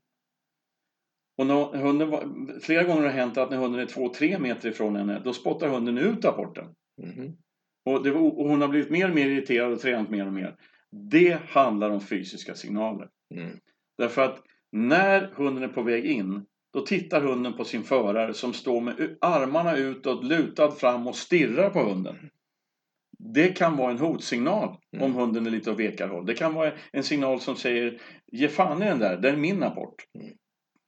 Och 1.37 1.47
när 1.47 1.77
hunden 1.77 2.09
var, 2.09 2.59
flera 2.59 2.83
gånger 2.83 3.01
har 3.01 3.07
det 3.07 3.13
hänt 3.13 3.37
att 3.37 3.49
när 3.49 3.57
hunden 3.57 3.81
är 3.81 3.85
2-3 3.85 4.39
meter 4.39 4.69
ifrån 4.69 4.95
henne, 4.95 5.21
då 5.25 5.33
spottar 5.33 5.69
hunden 5.69 5.97
ut 5.97 6.25
rapporten. 6.25 6.65
Mm. 7.03 7.31
Och, 7.85 8.07
var, 8.07 8.39
och, 8.39 8.49
hon 8.49 8.61
har 8.61 8.67
blivit 8.67 8.89
mer 8.91 9.09
och 9.09 9.15
mer 9.15 9.25
irriterad 9.25 9.73
och 9.73 9.79
tränat 9.79 10.09
mer 10.09 10.27
och 10.27 10.33
mer. 10.33 10.55
Det 10.91 11.39
handlar 11.47 11.89
om 11.89 12.01
fysiska 12.01 12.55
signaler. 12.55 13.09
Mm. 13.35 13.59
Därför 13.97 14.21
att 14.21 14.41
när 14.71 15.31
hunden 15.35 15.63
är 15.63 15.67
på 15.67 15.81
väg 15.81 16.05
in 16.05 16.45
då 16.75 16.81
tittar 16.81 17.21
hunden 17.21 17.53
på 17.53 17.63
sin 17.63 17.83
förare 17.83 18.33
som 18.33 18.53
står 18.53 18.81
med 18.81 19.17
armarna 19.21 19.77
utåt, 19.77 20.23
lutad 20.23 20.71
fram 20.71 21.07
och 21.07 21.15
stirrar 21.15 21.69
på 21.69 21.79
hunden. 21.79 22.15
Det 23.17 23.47
kan 23.47 23.77
vara 23.77 23.91
en 23.91 23.99
hotsignal 23.99 24.77
mm. 24.93 25.05
om 25.05 25.13
hunden 25.13 25.45
är 25.45 25.51
lite 25.51 25.71
åt 25.71 25.79
vekarhåll. 25.79 26.25
Det 26.25 26.33
kan 26.33 26.53
vara 26.53 26.71
en 26.91 27.03
signal 27.03 27.41
som 27.41 27.55
säger 27.55 28.01
Ge 28.31 28.47
fan 28.47 28.83
i 28.83 28.85
den 28.85 28.99
där, 28.99 29.17
det 29.17 29.29
är 29.29 29.37
min 29.37 29.59
rapport. 29.59 29.95
Mm. 30.19 30.35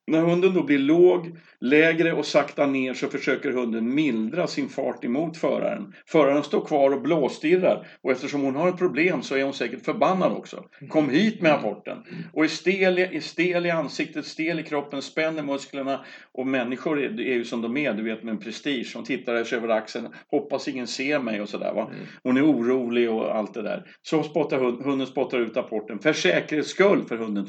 När 0.09 0.21
hunden 0.21 0.53
då 0.53 0.63
blir 0.63 0.79
låg, 0.79 1.37
lägre 1.59 2.13
och 2.13 2.25
sakta 2.25 2.65
ner 2.65 2.93
så 2.93 3.07
försöker 3.07 3.51
hunden 3.51 3.95
mildra 3.95 4.47
sin 4.47 4.69
fart 4.69 5.03
emot 5.05 5.37
föraren. 5.37 5.93
Föraren 6.05 6.43
står 6.43 6.65
kvar 6.65 6.91
och 6.91 7.01
blåstirrar 7.01 7.87
och 8.01 8.11
eftersom 8.11 8.41
hon 8.41 8.55
har 8.55 8.69
ett 8.69 8.77
problem 8.77 9.21
så 9.21 9.35
är 9.35 9.43
hon 9.43 9.53
säkert 9.53 9.85
förbannad 9.85 10.31
också. 10.31 10.63
Kom 10.89 11.09
hit 11.09 11.41
med 11.41 11.51
rapporten! 11.51 11.97
Och 12.33 12.43
är 12.43 12.47
stel, 12.47 12.97
är 12.97 13.19
stel 13.19 13.65
i 13.65 13.69
ansiktet, 13.69 14.25
stel 14.25 14.59
i 14.59 14.63
kroppen, 14.63 15.01
spänner 15.01 15.43
musklerna 15.43 16.05
och 16.31 16.47
människor 16.47 16.99
är, 16.99 17.21
är 17.21 17.33
ju 17.33 17.45
som 17.45 17.61
de 17.61 17.77
är, 17.77 17.93
du 17.93 18.03
vet 18.03 18.23
med 18.23 18.31
en 18.31 18.39
prestige. 18.39 18.91
De 18.93 19.03
tittar 19.03 19.43
sig 19.43 19.57
över 19.57 19.69
axeln, 19.69 20.07
hoppas 20.31 20.67
ingen 20.67 20.87
ser 20.87 21.19
mig 21.19 21.41
och 21.41 21.49
sådär 21.49 21.73
va. 21.73 21.91
Mm. 21.93 22.05
Hon 22.23 22.37
är 22.37 22.45
orolig 22.45 23.11
och 23.11 23.35
allt 23.35 23.53
det 23.53 23.61
där. 23.61 23.83
Så 24.01 24.23
spottar 24.23 24.57
hunden, 24.57 24.83
hunden 24.83 25.07
spottar 25.07 25.39
ut 25.39 25.57
rapporten 25.57 25.99
för 25.99 26.13
säkerhets 26.13 26.69
skull 26.69 27.03
för 27.07 27.17
hunden. 27.17 27.47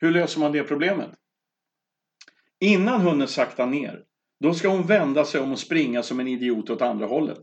Hur 0.00 0.10
löser 0.10 0.40
man 0.40 0.52
det 0.52 0.62
problemet? 0.62 1.10
Innan 2.64 3.00
hunden 3.00 3.28
saktar 3.28 3.66
ner, 3.66 4.00
då 4.40 4.54
ska 4.54 4.68
hon 4.68 4.86
vända 4.86 5.24
sig 5.24 5.40
om 5.40 5.52
och 5.52 5.58
springa 5.58 6.02
som 6.02 6.20
en 6.20 6.28
idiot 6.28 6.70
åt 6.70 6.82
andra 6.82 7.06
hållet. 7.06 7.38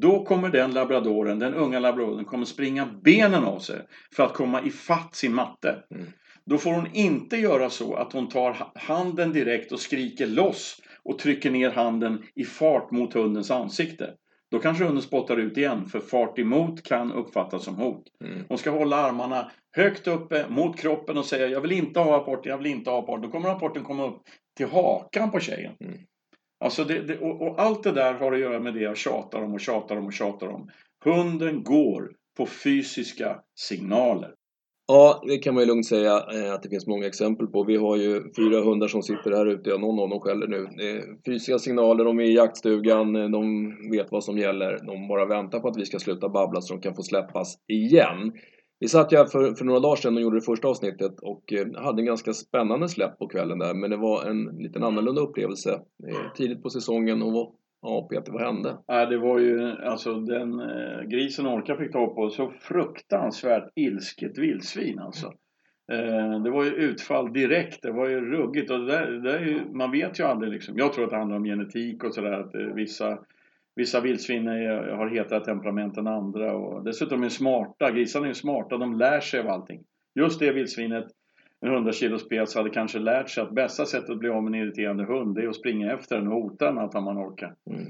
Då 0.00 0.24
kommer 0.24 0.48
den 0.48 0.74
labradoren, 0.74 1.38
den 1.38 1.54
unga 1.54 1.78
labradoren, 1.78 2.24
kommer 2.24 2.44
springa 2.44 2.86
benen 3.04 3.44
av 3.44 3.58
sig 3.58 3.82
för 4.16 4.22
att 4.22 4.34
komma 4.34 4.62
ifatt 4.62 5.14
sin 5.14 5.34
matte. 5.34 5.84
Mm. 5.94 6.06
Då 6.46 6.58
får 6.58 6.72
hon 6.72 6.86
inte 6.92 7.36
göra 7.36 7.70
så 7.70 7.94
att 7.94 8.12
hon 8.12 8.28
tar 8.28 8.72
handen 8.74 9.32
direkt 9.32 9.72
och 9.72 9.80
skriker 9.80 10.26
loss 10.26 10.76
och 11.04 11.18
trycker 11.18 11.50
ner 11.50 11.70
handen 11.70 12.22
i 12.34 12.44
fart 12.44 12.90
mot 12.90 13.14
hundens 13.14 13.50
ansikte. 13.50 14.14
Då 14.50 14.58
kanske 14.58 14.84
hunden 14.84 15.02
spottar 15.02 15.36
ut 15.36 15.56
igen 15.56 15.86
för 15.86 16.00
fart 16.00 16.38
emot 16.38 16.82
kan 16.82 17.12
uppfattas 17.12 17.64
som 17.64 17.74
hot. 17.74 18.04
Mm. 18.24 18.44
Hon 18.48 18.58
ska 18.58 18.70
hålla 18.70 18.96
armarna 18.96 19.50
högt 19.76 20.06
uppe 20.06 20.46
mot 20.48 20.78
kroppen 20.78 21.18
och 21.18 21.26
säga 21.26 21.46
jag 21.46 21.60
vill 21.60 21.72
inte 21.72 22.00
ha 22.00 22.16
rapport, 22.16 22.46
jag 22.46 22.58
vill 22.58 22.66
inte 22.66 22.90
ha 22.90 22.98
rapport. 22.98 23.22
Då 23.22 23.28
kommer 23.28 23.48
rapporten 23.48 23.84
komma 23.84 24.06
upp 24.06 24.22
till 24.56 24.66
hakan 24.66 25.30
på 25.30 25.40
tjejen. 25.40 25.72
Mm. 25.80 25.98
Alltså 26.64 26.84
det, 26.84 27.02
det, 27.02 27.18
och, 27.18 27.42
och, 27.42 27.60
allt 27.60 27.82
det 27.82 27.92
där 27.92 28.14
har 28.14 28.32
att 28.32 28.40
göra 28.40 28.60
med 28.60 28.74
det 28.74 28.80
jag 28.80 28.96
tjatar 28.96 29.42
om 29.42 29.54
och 29.54 29.60
tjatar 29.60 29.96
om 29.96 30.06
och 30.06 30.12
tjatar 30.12 30.48
om. 30.48 30.70
Hunden 31.04 31.62
går 31.62 32.12
på 32.36 32.46
fysiska 32.46 33.40
signaler. 33.60 34.34
Ja, 34.92 35.22
det 35.26 35.38
kan 35.38 35.54
man 35.54 35.62
ju 35.62 35.66
lugnt 35.66 35.86
säga 35.86 36.12
eh, 36.12 36.54
att 36.54 36.62
det 36.62 36.68
finns 36.68 36.86
många 36.86 37.06
exempel 37.06 37.46
på. 37.46 37.64
Vi 37.64 37.76
har 37.76 37.96
ju 37.96 38.22
fyra 38.36 38.62
hundar 38.62 38.88
som 38.88 39.02
sitter 39.02 39.30
här 39.30 39.46
ute, 39.46 39.72
och 39.72 39.80
någon 39.80 40.00
av 40.00 40.08
dem 40.08 40.20
skäller 40.20 40.46
nu. 40.46 40.68
Fysiska 41.26 41.58
signaler, 41.58 42.04
de 42.04 42.18
är 42.18 42.24
i 42.24 42.34
jaktstugan, 42.34 43.16
eh, 43.16 43.28
de 43.28 43.74
vet 43.90 44.06
vad 44.10 44.24
som 44.24 44.38
gäller. 44.38 44.78
De 44.86 45.08
bara 45.08 45.26
väntar 45.26 45.60
på 45.60 45.68
att 45.68 45.76
vi 45.76 45.86
ska 45.86 45.98
sluta 45.98 46.28
babbla 46.28 46.60
så 46.60 46.74
de 46.74 46.80
kan 46.80 46.94
få 46.94 47.02
släppas 47.02 47.54
igen. 47.68 48.32
Vi 48.80 48.88
satt 48.88 49.12
ju 49.12 49.16
här 49.16 49.26
för, 49.26 49.54
för 49.54 49.64
några 49.64 49.80
dagar 49.80 49.96
sedan 49.96 50.16
och 50.16 50.22
gjorde 50.22 50.36
det 50.36 50.44
första 50.44 50.68
avsnittet 50.68 51.20
och 51.22 51.52
eh, 51.52 51.82
hade 51.82 52.02
en 52.02 52.06
ganska 52.06 52.32
spännande 52.32 52.88
släpp 52.88 53.18
på 53.18 53.28
kvällen 53.28 53.58
där. 53.58 53.74
Men 53.74 53.90
det 53.90 53.96
var 53.96 54.24
en 54.30 54.44
liten 54.44 54.82
annorlunda 54.82 55.20
upplevelse 55.20 55.70
eh, 56.08 56.32
tidigt 56.34 56.62
på 56.62 56.70
säsongen. 56.70 57.22
Och 57.22 57.54
ja, 57.82 58.08
Peter, 58.10 58.32
vad 58.32 58.42
hände? 58.42 58.78
Ja, 58.86 59.06
det 59.06 59.18
var 59.18 59.38
ju 59.38 59.70
alltså 59.70 60.14
den 60.14 60.60
eh, 60.60 61.02
grisen 61.08 61.46
Orka 61.46 61.76
fick 61.76 61.92
ta 61.92 62.14
på 62.14 62.30
så 62.30 62.52
fruktansvärt 62.60 63.72
ilsket 63.74 64.38
vildsvin 64.38 64.98
alltså. 64.98 65.26
Eh, 65.92 66.42
det 66.42 66.50
var 66.50 66.64
ju 66.64 66.70
utfall 66.70 67.32
direkt, 67.32 67.82
det 67.82 67.92
var 67.92 68.08
ju 68.08 68.20
ruggigt 68.20 68.70
och 68.70 68.80
det 68.80 68.86
där, 68.86 69.10
det 69.10 69.20
där 69.20 69.38
är 69.38 69.46
ju, 69.46 69.64
man 69.72 69.90
vet 69.90 70.20
ju 70.20 70.24
aldrig 70.24 70.52
liksom. 70.52 70.78
Jag 70.78 70.92
tror 70.92 71.04
att 71.04 71.10
det 71.10 71.16
handlar 71.16 71.36
om 71.36 71.44
genetik 71.44 72.04
och 72.04 72.14
sådär 72.14 72.32
att 72.32 72.54
eh, 72.54 72.60
vissa 72.60 73.18
Vissa 73.80 74.00
vildsvin 74.00 74.46
har 74.46 75.08
hetare 75.08 75.44
temperament 75.44 75.96
än 75.96 76.06
andra 76.06 76.56
och 76.56 76.84
dessutom 76.84 77.22
är 77.22 77.28
smarta. 77.28 77.90
Grisarna 77.90 78.28
är 78.28 78.32
smarta, 78.32 78.76
de 78.76 78.98
lär 78.98 79.20
sig 79.20 79.40
av 79.40 79.48
allting. 79.48 79.84
Just 80.14 80.40
det 80.40 80.52
vildsvinet, 80.52 81.06
en 81.60 81.72
100 81.72 81.92
kilos 81.92 82.28
pes, 82.28 82.54
hade 82.54 82.70
kanske 82.70 82.98
lärt 82.98 83.30
sig 83.30 83.42
att 83.42 83.54
bästa 83.54 83.86
sättet 83.86 84.10
att 84.10 84.18
bli 84.18 84.28
av 84.28 84.42
med 84.42 84.54
en 84.54 84.66
irriterande 84.66 85.04
hund 85.04 85.34
det 85.34 85.42
är 85.42 85.48
att 85.48 85.56
springa 85.56 85.92
efter 85.92 86.16
den 86.16 86.28
och 86.28 86.32
hota 86.32 86.64
den 86.64 86.78
allt 86.78 86.94
man 86.94 87.18
orkar. 87.18 87.54
Mm. 87.70 87.86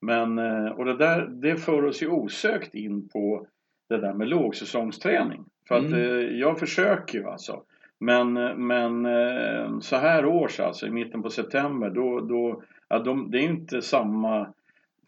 Men, 0.00 0.38
eh, 0.38 0.72
och 0.72 0.84
det 0.84 0.96
där, 0.96 1.26
det 1.26 1.56
för 1.56 1.84
oss 1.84 2.02
ju 2.02 2.08
osökt 2.08 2.74
in 2.74 3.08
på 3.08 3.46
det 3.88 3.98
där 3.98 4.14
med 4.14 4.28
lågsäsongsträning. 4.28 5.44
För 5.68 5.74
att 5.74 5.84
mm. 5.84 6.00
Eh, 6.00 6.38
jag 6.38 6.58
försöker 6.58 7.18
ju 7.18 7.28
alltså. 7.28 7.62
Men, 8.00 8.32
men 8.66 9.06
eh, 9.06 9.78
så 9.80 9.96
här 9.96 10.26
års 10.26 10.60
alltså, 10.60 10.86
i 10.86 10.90
mitten 10.90 11.22
på 11.22 11.30
september, 11.30 11.90
då, 11.90 12.20
då 12.20 12.62
ja, 12.88 12.98
de, 12.98 13.30
det 13.30 13.38
är 13.38 13.42
inte 13.42 13.82
samma 13.82 14.54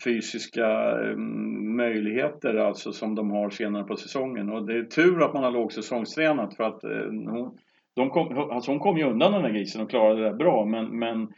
fysiska 0.04 0.66
mm, 1.00 1.76
möjligheter 1.76 2.54
alltså 2.54 2.92
som 2.92 3.14
de 3.14 3.30
har 3.30 3.50
senare 3.50 3.84
på 3.84 3.96
säsongen. 3.96 4.50
Och 4.50 4.66
det 4.66 4.78
är 4.78 4.82
tur 4.82 5.22
att 5.22 5.34
man 5.34 5.44
har 5.44 5.50
lågsäsongstränat 5.50 6.56
för 6.56 6.64
att 6.64 6.84
eh, 6.84 7.30
hon, 7.30 7.58
de 7.96 8.10
kom, 8.10 8.38
alltså 8.38 8.70
hon 8.70 8.80
kom 8.80 8.98
ju 8.98 9.04
undan 9.04 9.32
den 9.32 9.42
där 9.42 9.50
grisen 9.50 9.82
och 9.82 9.90
klarade 9.90 10.24
det 10.24 10.34
bra 10.34 10.64
men, 10.64 10.98
men 10.98 11.28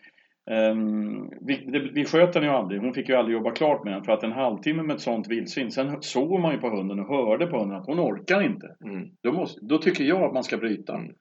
um, 0.71 1.31
vi, 1.41 1.57
det, 1.57 1.79
vi 1.79 2.05
sköt 2.05 2.33
den 2.33 2.43
ju 2.43 2.49
aldrig. 2.49 2.81
Hon 2.81 2.95
fick 2.95 3.09
ju 3.09 3.15
aldrig 3.15 3.37
jobba 3.37 3.51
klart 3.51 3.85
med 3.85 3.93
den 3.93 4.05
för 4.05 4.13
att 4.13 4.23
en 4.23 4.33
halvtimme 4.33 4.83
med 4.83 4.95
ett 4.95 5.03
sånt 5.03 5.29
vildsvin, 5.29 5.71
sen 5.71 6.03
såg 6.03 6.41
man 6.41 6.53
ju 6.53 6.59
på 6.59 6.71
hunden 6.71 7.01
och 7.01 7.09
hörde 7.09 7.47
på 7.47 7.59
hunden 7.59 7.79
att 7.79 7.87
hon 7.87 8.01
orkar 8.01 8.43
inte. 8.43 8.77
Mm. 8.85 9.09
Då, 9.23 9.33
måste, 9.33 9.61
då 9.63 9.79
tycker 9.79 10.05
jag 10.05 10.23
att 10.23 10.35
man 10.35 10.45
ska 10.45 10.57
bryta. 10.57 10.95
Mm. 10.95 11.15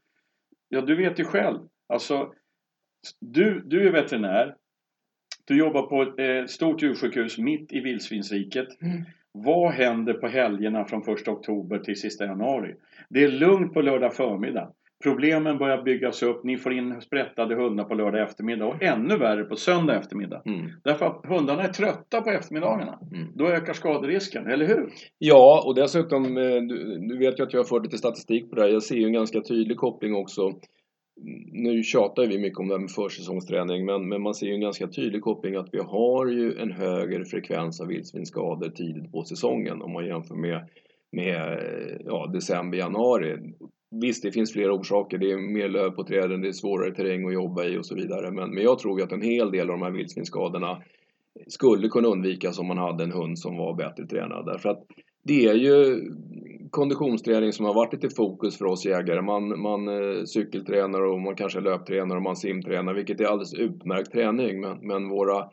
Ja, 0.70 0.82
du 0.82 0.96
vet 0.96 1.20
ju 1.20 1.24
själv. 1.24 1.60
Alltså, 1.94 2.32
du, 3.22 3.62
du 3.66 3.88
är 3.88 3.92
veterinär, 3.92 4.56
du 5.46 5.58
jobbar 5.58 5.82
på 5.82 6.02
ett 6.02 6.20
eh, 6.20 6.48
stort 6.48 6.82
djursjukhus 6.82 7.38
mitt 7.38 7.74
i 7.74 7.80
vildsvinsriket. 7.80 8.82
Mm. 8.82 9.04
Vad 9.32 9.72
händer 9.72 10.14
på 10.14 10.28
helgerna 10.28 10.86
från 10.86 11.02
1 11.02 11.28
oktober 11.28 11.80
till 11.80 12.00
sista 12.00 12.26
januari? 12.26 12.76
Det 13.10 13.24
är 13.24 13.28
lugnt 13.28 13.74
på 13.74 13.82
lördag 13.82 14.16
förmiddag. 14.16 14.72
Problemen 15.04 15.58
börjar 15.58 15.84
byggas 15.84 16.24
upp. 16.24 16.44
Ni 16.44 16.58
får 16.58 16.74
in 16.74 17.02
sprättade 17.02 17.56
hundar 17.56 17.84
på 17.84 17.94
lördag 17.94 18.22
eftermiddag 18.22 18.66
och 18.66 18.84
ännu 18.84 19.18
värre 19.18 19.44
på 19.44 19.56
söndag 19.56 19.96
eftermiddag. 19.96 20.42
Mm. 20.46 20.72
Därför 20.84 21.06
att 21.06 21.26
hundarna 21.26 21.64
är 21.64 21.68
trötta 21.68 22.22
på 22.22 22.30
eftermiddagarna. 22.30 23.00
Mm. 23.12 23.28
Då 23.36 23.48
ökar 23.48 23.74
skaderisken, 23.74 24.48
eller 24.48 24.68
hur? 24.68 24.90
Ja, 25.18 25.64
och 25.66 25.76
dessutom, 25.76 26.38
eh, 26.38 26.44
du, 26.44 26.98
du 27.10 27.18
vet 27.18 27.40
ju 27.40 27.44
att 27.44 27.54
jag 27.54 27.60
har 27.60 27.66
fört 27.66 27.84
lite 27.84 27.98
statistik 27.98 28.50
på 28.50 28.56
det 28.56 28.62
här. 28.62 28.70
Jag 28.70 28.84
ser 28.84 28.96
ju 28.96 29.06
en 29.06 29.14
ganska 29.14 29.42
tydlig 29.42 29.78
koppling 29.78 30.16
också 30.16 30.54
nu 31.52 31.84
tjatar 31.84 32.28
vi 32.28 32.38
mycket 32.38 32.60
om 32.60 32.68
det 32.68 32.74
här 32.74 32.80
med 32.80 32.92
försäsongsträning 32.92 33.86
men, 33.86 34.10
men 34.10 34.22
man 34.22 34.34
ser 34.34 34.48
ju 34.48 34.54
en 34.54 34.62
ganska 34.62 34.88
tydlig 34.88 35.22
koppling 35.22 35.56
att 35.56 35.70
vi 35.72 35.80
har 35.80 36.28
ju 36.28 36.58
en 36.58 36.72
högre 36.72 37.26
frekvens 37.26 37.82
av 37.82 37.88
vildsvinsskador 37.88 38.70
tidigt 38.70 39.12
på 39.12 39.24
säsongen 39.24 39.82
om 39.82 39.94
man 39.94 40.06
jämför 40.06 40.36
med, 40.36 40.70
med 41.12 41.60
ja, 42.06 42.30
december, 42.34 42.78
januari. 42.78 43.38
Visst, 44.02 44.24
det 44.24 44.32
finns 44.32 44.54
flera 44.54 44.74
orsaker. 44.74 45.18
Det 45.18 45.32
är 45.32 45.38
mer 45.38 45.70
löv 45.70 45.92
på 45.92 46.04
träden, 46.04 46.42
det 46.42 46.48
är 46.48 46.52
svårare 46.52 46.96
terräng 46.96 47.28
att 47.28 47.34
jobba 47.34 47.66
i 47.66 47.78
och 47.78 47.86
så 47.86 47.96
vidare. 47.96 48.32
Men, 48.32 48.50
men 48.54 48.64
jag 48.64 48.80
tror 48.80 49.00
ju 49.00 49.06
att 49.06 49.12
en 49.12 49.22
hel 49.22 49.52
del 49.52 49.70
av 49.70 49.80
de 49.80 49.82
här 49.82 49.92
vildsvinsskadorna 49.92 50.82
skulle 51.48 51.88
kunna 51.88 52.08
undvikas 52.08 52.60
om 52.60 52.68
man 52.68 52.78
hade 52.78 53.04
en 53.04 53.12
hund 53.12 53.40
som 53.40 53.58
var 53.58 53.76
bättre 53.76 54.08
tränad. 54.08 54.46
Därför 54.46 54.70
att 54.70 54.86
det 55.24 55.46
är 55.46 55.54
ju 55.54 56.02
konditionsträning 56.70 57.54
som 57.54 57.66
har 57.66 57.74
varit 57.74 57.94
lite 57.94 58.16
fokus 58.16 58.58
för 58.58 58.66
oss 58.66 58.86
jägare. 58.86 59.22
Man, 59.22 59.62
man 59.62 59.88
eh, 59.88 60.24
cykeltränar 60.24 61.02
och 61.02 61.22
man 61.22 61.36
kanske 61.36 61.60
löptränar 61.60 62.16
och 62.16 62.22
man 62.22 62.36
simtränar, 62.36 62.94
vilket 62.94 63.22
är 63.22 63.26
alldeles 63.26 63.54
utmärkt 63.54 64.12
träning. 64.12 64.62
Men, 64.62 64.88
men 64.88 65.10
våra 65.10 65.50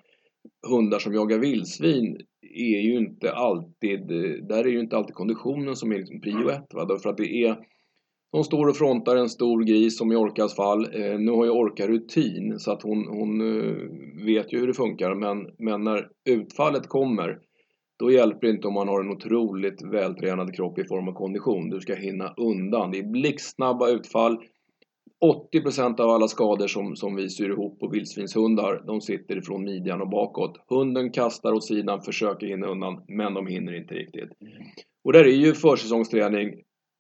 hundar 0.69 0.99
som 0.99 1.15
jagar 1.15 1.39
vildsvin 1.39 2.17
är 2.55 2.81
ju 2.81 2.97
inte 2.97 3.33
alltid, 3.33 4.11
eh, 4.11 4.47
där 4.49 4.65
är 4.65 4.71
ju 4.71 4.81
inte 4.81 4.97
alltid 4.97 5.15
konditionen 5.15 5.77
som 5.77 5.93
är 5.93 5.99
liksom 5.99 6.21
prio 6.21 6.49
ett. 6.49 6.75
Va? 6.75 6.85
Därför 6.85 7.11
att 7.11 7.17
det 7.17 7.45
är 7.45 7.57
de 8.33 8.45
står 8.45 8.67
och 8.67 8.77
frontar 8.77 9.17
en 9.17 9.29
stor 9.29 9.65
gris 9.65 9.99
som 9.99 10.13
i 10.13 10.17
Orkas 10.17 10.57
fall. 10.57 10.85
Eh, 10.85 11.19
nu 11.19 11.31
har 11.31 11.45
ju 11.45 11.51
Orka 11.51 11.87
rutin 11.87 12.59
så 12.59 12.73
att 12.73 12.83
hon, 12.83 13.07
hon 13.09 13.41
eh, 13.41 13.77
vet 14.25 14.53
ju 14.53 14.59
hur 14.59 14.67
det 14.67 14.75
funkar 14.75 15.15
men, 15.15 15.47
men 15.59 15.85
när 15.85 16.09
utfallet 16.25 16.89
kommer 16.89 17.39
då 18.03 18.11
hjälper 18.11 18.47
det 18.47 18.51
inte 18.51 18.69
om 18.69 18.75
man 18.75 18.89
har 18.89 19.01
en 19.01 19.11
otroligt 19.11 19.83
vältränad 19.83 20.55
kropp 20.55 20.79
i 20.79 20.85
form 20.85 21.09
av 21.09 21.13
kondition. 21.13 21.71
Du 21.71 21.81
ska 21.81 21.95
hinna 21.95 22.35
undan. 22.37 22.91
Det 22.91 22.99
är 22.99 23.03
blixtsnabba 23.03 23.89
utfall. 23.89 24.39
80% 25.53 26.01
av 26.01 26.11
alla 26.11 26.29
skador 26.29 26.67
som, 26.67 26.97
som 26.97 27.17
vi 27.17 27.29
syr 27.29 27.51
ihop 27.51 27.81
på 27.81 27.89
vildsvinshundar, 27.89 28.83
de 28.87 29.01
sitter 29.01 29.37
ifrån 29.37 29.65
midjan 29.65 30.01
och 30.01 30.09
bakåt. 30.09 30.65
Hunden 30.69 31.11
kastar 31.11 31.53
åt 31.53 31.65
sidan, 31.65 32.03
försöker 32.03 32.47
hinna 32.47 32.67
undan, 32.67 33.05
men 33.09 33.35
de 33.35 33.47
hinner 33.47 33.75
inte 33.75 33.95
riktigt. 33.95 34.31
Och 35.05 35.13
där 35.13 35.25
är 35.25 35.37
ju 35.37 35.55
försäsongsträning 35.55 36.55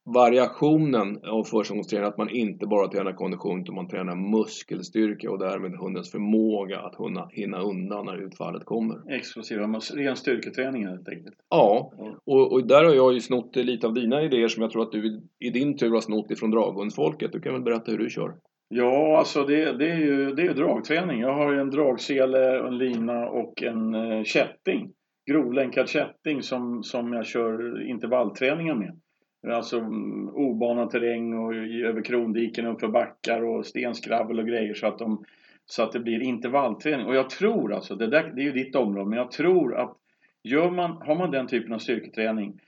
variationen 0.05 1.21
av 1.25 1.45
försäsongsträning, 1.45 2.07
att 2.07 2.19
man 2.19 2.29
inte 2.29 2.67
bara 2.67 2.89
tränar 2.89 3.13
kondition 3.13 3.61
utan 3.63 3.75
man 3.75 3.89
tränar 3.89 4.15
muskelstyrka 4.15 5.31
och 5.31 5.39
därmed 5.39 5.73
hundens 5.79 6.11
förmåga 6.11 6.81
att 6.81 6.97
hinna, 6.99 7.29
hinna 7.33 7.63
undan 7.63 8.07
när 8.07 8.27
utfallet 8.27 8.65
kommer. 8.65 9.15
Explosiva, 9.15 9.67
ren 9.95 10.17
styrketräning 10.17 10.87
helt 10.87 11.09
enkelt. 11.09 11.37
Ja, 11.51 11.93
och, 12.25 12.53
och, 12.53 12.67
där 12.67 12.85
har 12.85 12.95
jag 12.95 13.13
ju 13.13 13.21
snott 13.21 13.57
lite 13.57 13.87
av 13.87 13.95
dina 13.95 14.23
idéer 14.23 14.49
som 14.49 14.63
jag 14.63 14.71
tror 14.71 14.83
att 14.83 14.93
du 14.93 15.23
i 15.39 15.51
din 15.51 15.77
tur 15.77 15.91
har 15.91 16.01
snott 16.01 16.31
ifrån 16.31 16.51
draghundsfolket. 16.51 17.33
Du 17.33 17.41
kan 17.41 17.53
väl 17.53 17.63
berätta 17.63 17.91
hur 17.91 17.99
du 17.99 18.11
kör? 18.11 18.35
Ja, 18.69 19.19
alltså 19.19 19.45
det, 19.45 19.79
det 19.79 19.91
är 19.91 19.99
ju 19.99 20.35
det 20.35 20.43
är 20.43 20.55
dragträning. 20.55 21.21
Jag 21.21 21.35
har 21.35 21.53
ju 21.53 21.61
en 21.61 21.71
dragsele, 21.71 22.67
en 22.67 22.79
lina 22.79 23.29
och 23.29 23.63
en 23.63 23.95
uh, 23.95 24.25
kätting. 24.25 24.93
Grovlänkad 25.31 25.89
kätting 25.89 26.43
som, 26.43 26.83
som 26.83 27.13
jag 27.13 27.27
kör 27.27 27.83
intervallträningar 27.91 28.75
med. 28.75 29.01
Alltså 29.49 29.79
mm, 29.79 30.29
obanad 30.29 30.91
terräng 30.91 31.35
och 31.35 31.55
över 31.55 32.05
krondiken 32.05 32.67
uppför 32.67 32.89
backar 32.89 33.43
och 33.43 33.67
stenskrabbel 33.67 34.39
och 34.39 34.47
grejer 34.47 34.75
så 34.75 34.87
att, 34.87 34.99
de, 34.99 35.25
så 35.67 35.83
att 35.83 35.93
det 35.93 36.01
blir 36.01 36.23
intervallträning. 36.23 37.07
Och 37.07 37.15
jag 37.15 37.31
tror 37.31 37.75
alltså, 37.75 37.95
det, 37.95 38.07
där, 38.07 38.33
det 38.37 38.43
är 38.43 38.45
ju 38.45 38.53
ditt 38.53 38.77
område, 38.77 39.11
men 39.11 39.19
jag 39.19 39.31
tror 39.31 39.77
att 39.77 39.97
gör 40.43 40.71
man, 40.71 40.91
har 40.91 41.15
man 41.15 41.31
den 41.31 41.47
typen 41.47 41.73
av 41.73 41.79
styrketräning 41.79 42.61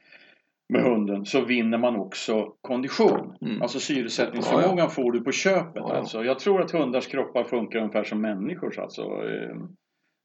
med 0.69 0.83
hunden 0.83 1.25
så 1.25 1.45
vinner 1.45 1.79
man 1.79 1.97
också 1.97 2.53
kondition. 2.61 3.37
Mm. 3.41 3.63
Alltså 3.63 3.81
syresättningsförmågan 3.81 4.79
ja, 4.79 4.85
ja. 4.85 4.89
får 4.89 5.13
du 5.13 5.21
på 5.21 5.33
köpet. 5.33 5.73
Ja, 5.75 5.97
alltså. 5.97 6.25
Jag 6.25 6.39
tror 6.39 6.61
att 6.61 6.71
hundars 6.71 7.07
kroppar 7.07 7.45
funkar 7.45 7.79
ungefär 7.79 8.05
som 8.05 8.21
människors. 8.21 8.79
Alltså. 8.79 9.03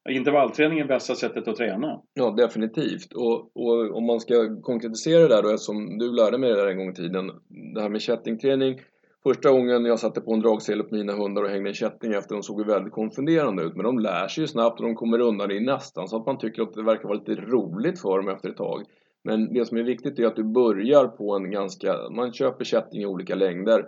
Intervallträning 0.10 0.80
är 0.80 0.86
bästa 0.86 1.16
sättet 1.16 1.48
att 1.48 1.56
träna. 1.56 2.02
Ja, 2.14 2.32
definitivt. 2.32 3.14
Och, 3.14 3.58
och 3.58 3.98
om 3.98 4.06
man 4.06 4.20
ska 4.20 4.62
konkretisera 4.62 5.22
det 5.22 5.28
där 5.28 5.44
då, 5.44 5.50
eftersom 5.50 5.98
du 5.98 6.12
lärde 6.12 6.38
mig 6.38 6.50
det 6.50 6.56
där 6.56 6.68
en 6.68 6.78
gång 6.78 6.90
i 6.90 6.94
tiden. 6.94 7.32
Det 7.76 7.82
här 7.82 7.90
med 7.90 8.02
kättingträning. 8.02 8.80
Första 9.24 9.52
gången 9.52 9.86
jag 9.86 10.00
satte 10.00 10.22
på 10.22 10.34
en 10.34 10.40
dragsele 10.40 10.84
på 10.84 10.96
mina 10.96 11.14
hundar 11.14 11.44
och 11.44 11.50
hängde 11.50 11.70
en 11.70 11.74
kätting 11.74 12.14
efter, 12.14 12.36
de 12.36 12.44
såg 12.44 12.60
ju 12.60 12.66
väldigt 12.66 12.94
konfunderande 12.94 13.64
ut. 13.64 13.76
Men 13.76 13.86
de 13.86 14.00
lär 14.00 14.28
sig 14.28 14.42
ju 14.44 14.48
snabbt 14.48 14.80
och 14.80 14.86
de 14.86 14.96
kommer 14.96 15.20
undan 15.20 15.52
i 15.52 15.60
nästan 15.60 16.08
så 16.08 16.18
att 16.18 16.26
man 16.26 16.38
tycker 16.38 16.62
att 16.62 16.74
det 16.74 16.84
verkar 16.84 17.08
vara 17.08 17.18
lite 17.18 17.36
roligt 17.36 18.02
för 18.02 18.18
dem 18.18 18.30
efter 18.30 18.50
ett 18.50 18.58
tag. 18.58 18.84
Men 19.24 19.54
det 19.54 19.66
som 19.66 19.78
är 19.78 19.84
viktigt 19.84 20.20
är 20.20 20.26
att 20.26 20.36
du 20.36 20.44
börjar 20.44 21.08
på 21.08 21.36
en 21.36 21.52
ganska, 21.52 21.96
man 22.16 22.34
köper 22.34 22.66
kätting 22.66 23.02
i 23.02 23.06
olika 23.06 23.36
längder 23.36 23.86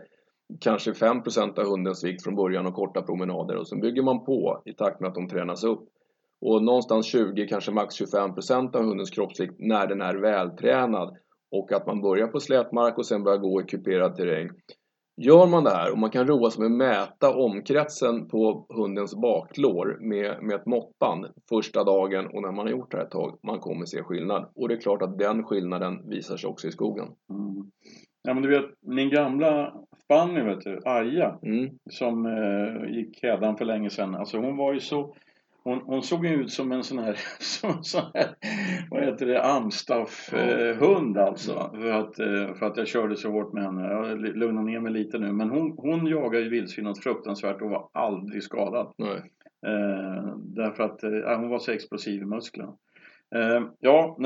kanske 0.59 0.91
5% 0.91 1.59
av 1.59 1.65
hundens 1.65 2.03
vikt 2.03 2.23
från 2.23 2.35
början 2.35 2.65
och 2.65 2.73
korta 2.73 3.01
promenader 3.01 3.55
och 3.55 3.67
sen 3.67 3.79
bygger 3.79 4.03
man 4.03 4.25
på 4.25 4.61
i 4.65 4.73
takt 4.73 4.99
med 4.99 5.07
att 5.07 5.15
de 5.15 5.27
tränas 5.27 5.63
upp. 5.63 5.89
Och 6.41 6.63
någonstans 6.63 7.05
20, 7.05 7.47
kanske 7.47 7.71
max 7.71 8.01
25% 8.01 8.75
av 8.75 8.83
hundens 8.83 9.09
kroppsvikt 9.09 9.55
när 9.59 9.87
den 9.87 10.01
är 10.01 10.15
vältränad 10.15 11.17
och 11.51 11.71
att 11.71 11.87
man 11.87 12.01
börjar 12.01 12.27
på 12.27 12.39
slätmark 12.39 12.97
och 12.97 13.05
sen 13.05 13.23
börjar 13.23 13.37
gå 13.37 13.61
i 13.61 13.63
kuperad 13.63 14.15
terräng. 14.15 14.49
Gör 15.17 15.47
man 15.47 15.63
det 15.63 15.69
här 15.69 15.91
och 15.91 15.97
man 15.97 16.09
kan 16.09 16.27
roa 16.27 16.51
sig 16.51 16.69
med 16.69 16.91
att 16.91 17.09
mäta 17.09 17.35
omkretsen 17.35 18.27
på 18.27 18.65
hundens 18.69 19.15
baklår 19.15 19.97
med, 20.01 20.43
med 20.43 20.55
ett 20.55 20.65
måttband 20.65 21.25
första 21.49 21.83
dagen 21.83 22.27
och 22.27 22.41
när 22.41 22.51
man 22.51 22.65
har 22.65 22.71
gjort 22.71 22.91
det 22.91 22.97
här 22.97 23.05
ett 23.05 23.11
tag, 23.11 23.39
man 23.43 23.59
kommer 23.59 23.85
se 23.85 24.03
skillnad. 24.03 24.51
Och 24.55 24.67
det 24.67 24.73
är 24.73 24.81
klart 24.81 25.01
att 25.01 25.17
den 25.17 25.43
skillnaden 25.43 26.09
visar 26.09 26.37
sig 26.37 26.49
också 26.49 26.67
i 26.67 26.71
skogen. 26.71 27.07
Mm. 27.29 27.71
Ja 28.23 28.33
men 28.33 28.43
du 28.43 28.49
vet, 28.49 28.65
min 28.81 29.09
gamla 29.09 29.73
Fanny 30.07 30.41
vet 30.41 30.61
du, 30.61 30.79
Aja, 30.85 31.39
mm. 31.43 31.69
som 31.89 32.25
eh, 32.25 32.93
gick 32.95 33.23
hädan 33.23 33.57
för 33.57 33.65
länge 33.65 33.89
sedan. 33.89 34.15
Alltså 34.15 34.37
hon 34.37 34.57
var 34.57 34.73
ju 34.73 34.79
så 34.79 35.15
hon, 35.63 35.81
hon 35.85 36.03
såg 36.03 36.25
ut 36.25 36.51
som 36.51 36.71
en 36.71 36.83
sån 36.83 36.99
här, 36.99 37.19
som 37.39 37.83
sån 37.83 38.11
här 38.13 38.35
vad 38.89 39.03
heter 39.03 39.25
det, 39.25 39.43
Amstaff-hund 39.43 41.17
eh, 41.17 41.23
alltså. 41.23 41.69
För 41.73 41.91
att, 41.91 42.19
eh, 42.19 42.53
för 42.53 42.65
att 42.65 42.77
jag 42.77 42.87
körde 42.87 43.15
så 43.15 43.31
hårt 43.31 43.53
med 43.53 43.63
henne. 43.63 43.87
Jag 43.87 44.19
lugnar 44.19 44.63
ner 44.63 44.79
mig 44.79 44.91
lite 44.91 45.17
nu. 45.19 45.31
Men 45.31 45.49
hon, 45.49 45.73
hon 45.77 46.07
jagar 46.07 46.39
ju 46.39 46.49
vildsvin 46.49 46.85
något 46.85 47.03
fruktansvärt 47.03 47.61
och 47.61 47.69
var 47.69 47.89
aldrig 47.91 48.43
skadad. 48.43 48.93
Nej. 48.97 49.21
Eh, 49.65 50.35
därför 50.37 50.83
att 50.83 51.03
eh, 51.03 51.39
hon 51.39 51.49
var 51.49 51.59
så 51.59 51.71
explosiv 51.71 52.21
i 52.21 52.25
musklerna. 52.25 52.73
Eh, 53.35 53.63
ja, 53.79 54.17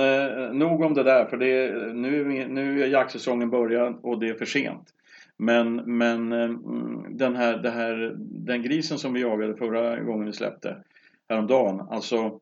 nog 0.54 0.82
om 0.82 0.94
det 0.94 1.04
där 1.04 1.26
för 1.26 1.38
det, 1.38 1.74
nu, 1.94 2.48
nu 2.48 2.84
är 2.84 2.88
jaktsäsongen 2.88 3.50
börjad 3.50 4.00
och 4.02 4.20
det 4.20 4.30
är 4.30 4.34
för 4.34 4.46
sent. 4.46 4.94
Men, 5.38 5.76
men 5.76 6.32
mm, 6.32 7.18
den, 7.18 7.36
här, 7.36 7.58
det 7.58 7.70
här, 7.70 8.16
den 8.18 8.62
grisen 8.62 8.98
som 8.98 9.14
vi 9.14 9.22
jagade 9.22 9.56
förra 9.56 10.00
gången 10.00 10.26
vi 10.26 10.34
släppte 10.34 10.76
häromdagen. 11.30 11.80
Alltså, 11.80 12.40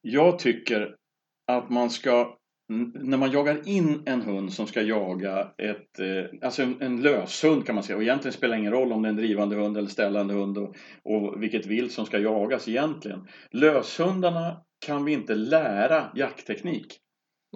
jag 0.00 0.38
tycker 0.38 0.96
att 1.46 1.70
man 1.70 1.90
ska 1.90 2.38
när 2.94 3.16
man 3.16 3.30
jagar 3.30 3.68
in 3.68 4.02
en 4.06 4.22
hund 4.22 4.52
som 4.52 4.66
ska 4.66 4.82
jaga 4.82 5.50
ett, 5.58 6.00
eh, 6.00 6.24
alltså 6.42 6.62
en, 6.62 6.82
en 6.82 7.02
löshund 7.02 7.66
kan 7.66 7.74
man 7.74 7.84
säga 7.84 7.96
och 7.96 8.02
egentligen 8.02 8.32
spelar 8.32 8.56
det 8.56 8.60
ingen 8.60 8.72
roll 8.72 8.92
om 8.92 9.02
det 9.02 9.08
är 9.08 9.10
en 9.10 9.16
drivande 9.16 9.56
hund 9.56 9.76
eller 9.76 9.88
ställande 9.88 10.34
hund 10.34 10.58
och, 10.58 10.76
och 11.02 11.42
vilket 11.42 11.66
vilt 11.66 11.92
som 11.92 12.06
ska 12.06 12.18
jagas 12.18 12.68
egentligen. 12.68 13.28
Löshundarna 13.50 14.60
kan 14.86 15.04
vi 15.04 15.12
inte 15.12 15.34
lära 15.34 16.10
jaktteknik. 16.14 16.98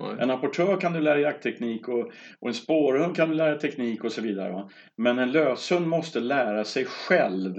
Nej. 0.00 0.16
En 0.18 0.30
apportör 0.30 0.80
kan 0.80 0.92
du 0.92 1.00
lära 1.00 1.20
jaktteknik 1.20 1.88
och, 1.88 2.12
och 2.40 2.48
en 2.48 2.54
spårhund 2.54 3.16
kan 3.16 3.28
du 3.28 3.34
lära 3.34 3.58
teknik 3.58 4.04
och 4.04 4.12
så 4.12 4.20
vidare. 4.20 4.52
Va? 4.52 4.70
Men 4.96 5.18
en 5.18 5.32
löshund 5.32 5.86
måste 5.86 6.20
lära 6.20 6.64
sig 6.64 6.84
själv. 6.84 7.58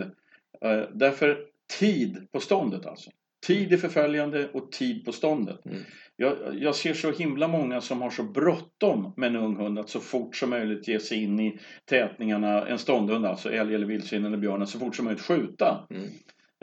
Eh, 0.62 0.84
därför 0.93 1.38
tid 1.80 2.27
på 2.32 2.39
ståndet 2.39 2.86
alltså. 2.86 3.10
Tid 3.47 3.73
i 3.73 3.77
förföljande 3.77 4.49
och 4.53 4.71
tid 4.71 5.06
på 5.06 5.12
ståndet. 5.12 5.65
Mm. 5.65 5.77
Jag, 6.15 6.36
jag, 6.53 6.75
ser 6.75 6.93
så 6.93 7.12
himla 7.12 7.47
många 7.47 7.82
som 7.82 8.01
har 8.01 8.10
så 8.10 8.23
bråttom 8.23 9.13
med 9.17 9.27
en 9.27 9.36
ung 9.36 9.56
hund 9.56 9.80
att 9.80 9.89
så 9.89 9.99
fort 9.99 10.36
som 10.36 10.49
möjligt 10.49 10.88
ge 10.88 10.99
sig 10.99 11.23
in 11.23 11.39
i 11.39 11.60
tätningarna, 11.86 12.67
en 12.67 12.77
ståndhund 12.77 13.25
alltså, 13.25 13.51
älg 13.51 13.75
eller 13.75 13.86
vildsvin 13.86 14.25
eller 14.25 14.38
björn, 14.38 14.67
så 14.67 14.80
fort 14.80 14.95
som 14.95 15.06
möjligt 15.06 15.23
skjuta. 15.23 15.88
Mm. 15.89 16.10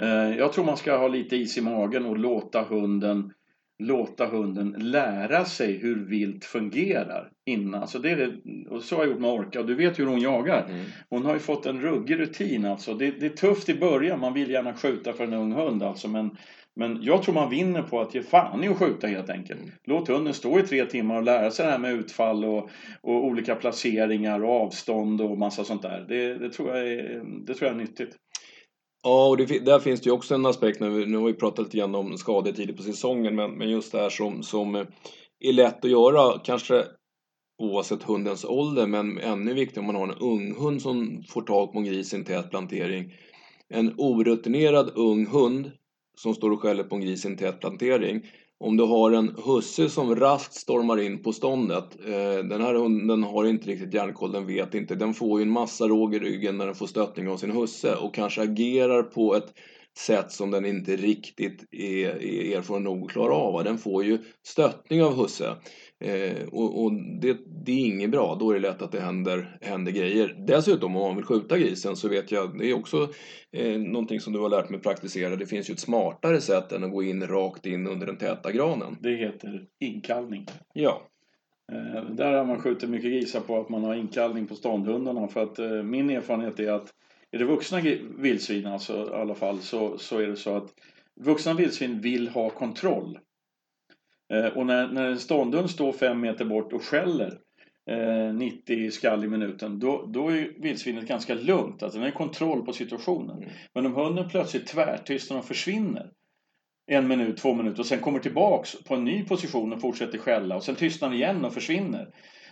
Eh, 0.02 0.38
jag 0.38 0.52
tror 0.52 0.64
man 0.64 0.76
ska 0.76 0.96
ha 0.96 1.08
lite 1.08 1.36
is 1.36 1.58
i 1.58 1.60
magen 1.60 2.06
och 2.06 2.18
låta 2.18 2.62
hunden 2.62 3.32
låta 3.78 4.26
hunden 4.26 4.74
lära 4.78 5.44
sig 5.44 5.78
hur 5.78 6.04
vilt 6.04 6.44
fungerar 6.44 7.30
innan. 7.46 7.88
Så, 7.88 7.98
det 7.98 8.10
är 8.10 8.16
det, 8.16 8.70
och 8.70 8.82
så 8.82 8.96
har 8.96 9.02
jag 9.02 9.10
gjort 9.10 9.20
med 9.20 9.30
Orka 9.30 9.60
och 9.60 9.66
du 9.66 9.74
vet 9.74 9.98
hur 9.98 10.06
hon 10.06 10.20
jagar. 10.20 10.66
Mm. 10.68 10.84
Hon 11.10 11.24
har 11.24 11.34
ju 11.34 11.40
fått 11.40 11.66
en 11.66 11.80
ruggig 11.80 12.18
rutin 12.18 12.64
alltså. 12.64 12.94
Det, 12.94 13.10
det, 13.10 13.26
är 13.26 13.30
tufft 13.30 13.68
i 13.68 13.74
början, 13.74 14.20
man 14.20 14.34
vill 14.34 14.50
gärna 14.50 14.74
skjuta 14.74 15.12
för 15.12 15.24
en 15.24 15.32
ung 15.32 15.52
hund 15.52 15.82
alltså. 15.82 16.08
Men, 16.08 16.36
men 16.76 17.02
jag 17.02 17.22
tror 17.22 17.34
man 17.34 17.50
vinner 17.50 17.82
på 17.82 18.00
att 18.00 18.14
ge 18.14 18.22
fan 18.22 18.64
i 18.64 18.68
att 18.68 18.76
skjuta 18.76 19.06
helt 19.06 19.30
enkelt. 19.30 19.60
Mm. 19.60 19.72
Låt 19.84 20.08
hunden 20.08 20.34
stå 20.34 20.58
i 20.58 20.62
tre 20.62 20.84
timmar 20.84 21.16
och 21.16 21.22
lära 21.22 21.50
sig 21.50 21.66
det 21.66 21.72
här 21.72 21.78
med 21.78 21.92
utfall 21.92 22.44
och, 22.44 22.70
och 23.00 23.24
olika 23.24 23.54
placeringar 23.54 24.44
och 24.44 24.62
avstånd 24.62 25.20
och 25.20 25.38
massa 25.38 25.64
sånt 25.64 25.82
där. 25.82 26.04
Det, 26.08 26.34
det, 26.34 26.50
tror, 26.50 26.76
jag 26.76 26.88
är, 26.88 27.22
det 27.46 27.54
tror 27.54 27.70
jag 27.70 27.74
är 27.74 27.80
nyttigt. 27.80 28.16
Ja, 29.06 29.28
och 29.28 29.36
det, 29.36 29.58
där 29.58 29.78
finns 29.78 30.00
det 30.00 30.06
ju 30.06 30.12
också 30.12 30.34
en 30.34 30.46
aspekt, 30.46 30.80
nu, 30.80 31.06
nu 31.06 31.18
har 31.18 31.26
vi 31.26 31.34
pratat 31.34 31.64
lite 31.64 31.76
grann 31.76 31.94
om 31.94 32.18
skador 32.18 32.52
tidigt 32.52 32.76
på 32.76 32.82
säsongen, 32.82 33.36
men, 33.36 33.50
men 33.50 33.70
just 33.70 33.92
det 33.92 33.98
här 33.98 34.10
som, 34.10 34.42
som 34.42 34.74
eh, 34.74 34.86
är 35.40 35.52
lätt 35.52 35.84
att 35.84 35.90
göra, 35.90 36.38
kanske 36.38 36.84
oavsett 37.58 38.02
hundens 38.02 38.44
ålder, 38.44 38.86
men 38.86 39.18
ännu 39.18 39.54
viktigare 39.54 39.80
om 39.80 39.86
man 39.86 39.96
har 39.96 40.08
en 40.08 40.20
ung 40.20 40.54
hund 40.54 40.82
som 40.82 41.22
får 41.28 41.42
tag 41.42 41.72
på 41.72 41.78
en 41.78 41.84
gris 41.84 42.14
i 42.14 42.16
en 42.16 42.24
tät 42.24 42.50
plantering. 42.50 43.12
En 43.68 43.94
orutinerad 43.98 44.90
ung 44.94 45.26
hund 45.26 45.70
som 46.18 46.34
står 46.34 46.50
och 46.50 46.62
skäller 46.62 46.84
på 46.84 46.94
en 46.94 47.00
gris 47.00 47.24
i 47.24 47.28
en 47.28 47.36
tät 47.36 47.60
plantering. 47.60 48.22
Om 48.60 48.76
du 48.76 48.84
har 48.84 49.12
en 49.12 49.34
husse 49.44 49.88
som 49.88 50.16
raskt 50.16 50.54
stormar 50.54 51.00
in 51.00 51.22
på 51.22 51.32
ståndet. 51.32 51.84
Eh, 52.06 52.44
den 52.44 52.60
här 52.60 52.74
hunden 52.74 53.22
har 53.22 53.44
inte 53.44 53.70
riktigt 53.70 53.94
järnkoll, 53.94 54.32
den 54.32 54.46
vet 54.46 54.74
inte. 54.74 54.94
Den 54.94 55.14
får 55.14 55.40
ju 55.40 55.42
en 55.42 55.50
massa 55.50 55.88
råg 55.88 56.14
i 56.14 56.18
ryggen 56.18 56.58
när 56.58 56.66
den 56.66 56.74
får 56.74 56.86
stöttning 56.86 57.28
av 57.28 57.36
sin 57.36 57.50
husse 57.50 57.96
och 57.96 58.14
kanske 58.14 58.42
agerar 58.42 59.02
på 59.02 59.34
ett 59.34 59.54
sätt 59.98 60.32
som 60.32 60.50
den 60.50 60.64
inte 60.64 60.96
riktigt 60.96 61.64
är, 61.70 62.08
är 62.22 62.58
erfaren 62.58 62.82
nog 62.82 63.04
att 63.04 63.10
klara 63.10 63.34
av. 63.34 63.64
Den 63.64 63.78
får 63.78 64.04
ju 64.04 64.18
stöttning 64.42 65.02
av 65.02 65.14
husse. 65.14 65.56
Eh, 66.04 66.48
och, 66.52 66.82
och 66.82 66.92
det, 66.92 67.38
det, 67.64 67.72
är 67.72 67.86
inget 67.86 68.10
bra, 68.10 68.36
då 68.40 68.50
är 68.50 68.54
det 68.54 68.60
lätt 68.60 68.82
att 68.82 68.92
det 68.92 69.00
händer, 69.00 69.58
händer 69.60 69.92
grejer. 69.92 70.36
Dessutom 70.46 70.96
om 70.96 71.02
man 71.02 71.16
vill 71.16 71.24
skjuta 71.24 71.58
grisen 71.58 71.96
så 71.96 72.08
vet 72.08 72.32
jag, 72.32 72.58
det 72.58 72.70
är 72.70 72.74
också 72.74 73.08
eh, 73.52 73.78
någonting 73.78 74.20
som 74.20 74.32
du 74.32 74.38
har 74.38 74.48
lärt 74.48 74.70
mig 74.70 74.80
praktisera, 74.80 75.36
det 75.36 75.46
finns 75.46 75.70
ju 75.70 75.72
ett 75.72 75.80
smartare 75.80 76.40
sätt 76.40 76.72
än 76.72 76.84
att 76.84 76.90
gå 76.90 77.02
in 77.02 77.26
rakt 77.26 77.66
in 77.66 77.86
under 77.86 78.06
den 78.06 78.16
täta 78.16 78.52
granen. 78.52 78.96
Det 79.00 79.16
heter 79.16 79.66
inkallning. 79.80 80.46
Ja. 80.72 81.02
Eh, 81.72 82.04
där 82.10 82.32
har 82.32 82.44
man 82.44 82.60
skjutit 82.60 82.90
mycket 82.90 83.10
grisar 83.10 83.40
på 83.40 83.60
att 83.60 83.68
man 83.68 83.84
har 83.84 83.94
inkallning 83.94 84.46
på 84.46 84.54
ståndhundarna 84.54 85.28
för 85.28 85.42
att 85.42 85.58
eh, 85.58 85.70
min 85.82 86.10
erfarenhet 86.10 86.60
är 86.60 86.72
att 86.72 86.92
är 87.30 87.38
det 87.38 87.44
vuxna 87.44 87.80
vildsvin 88.18 88.66
alltså 88.66 89.10
i 89.10 89.14
alla 89.14 89.34
fall 89.34 89.58
så, 89.58 89.98
så 89.98 90.18
är 90.18 90.26
det 90.26 90.36
så 90.36 90.56
att 90.56 90.74
vuxna 91.20 91.54
vildsvin 91.54 92.00
vill 92.00 92.28
ha 92.28 92.50
kontroll. 92.50 93.18
Eh, 94.32 94.46
och 94.46 94.66
när, 94.66 94.88
när 94.88 95.16
ståndhund 95.16 95.70
står 95.70 95.92
fem 95.92 96.20
meter 96.20 96.44
bort 96.44 96.72
och 96.72 96.82
skäller 96.82 97.38
eh, 97.90 98.34
90 98.34 98.90
skall 98.90 99.24
i 99.24 99.28
minuten, 99.28 99.78
då, 99.78 100.06
då 100.06 100.28
är 100.28 100.62
vildsvinet 100.62 101.08
ganska 101.08 101.34
lugnt. 101.34 101.82
Alltså 101.82 101.98
den 101.98 102.04
har 102.04 102.18
kontroll 102.18 102.64
på 102.66 102.72
situationen. 102.72 103.36
Mm. 103.36 103.50
Men 103.74 103.86
om 103.86 103.94
hunden 103.94 104.28
plötsligt 104.28 104.66
tvärtystnar 104.66 105.38
och 105.38 105.44
försvinner 105.44 106.10
en 106.86 107.08
minut, 107.08 107.36
två 107.36 107.54
minuter 107.54 107.80
och 107.80 107.86
sen 107.86 108.00
kommer 108.00 108.18
tillbaks 108.18 108.84
på 108.84 108.94
en 108.94 109.04
ny 109.04 109.24
position 109.24 109.72
och 109.72 109.80
fortsätter 109.80 110.18
skälla 110.18 110.56
och 110.56 110.62
sen 110.62 110.74
tystnar 110.74 111.14
igen 111.14 111.44
och 111.44 111.54
försvinner. 111.54 112.08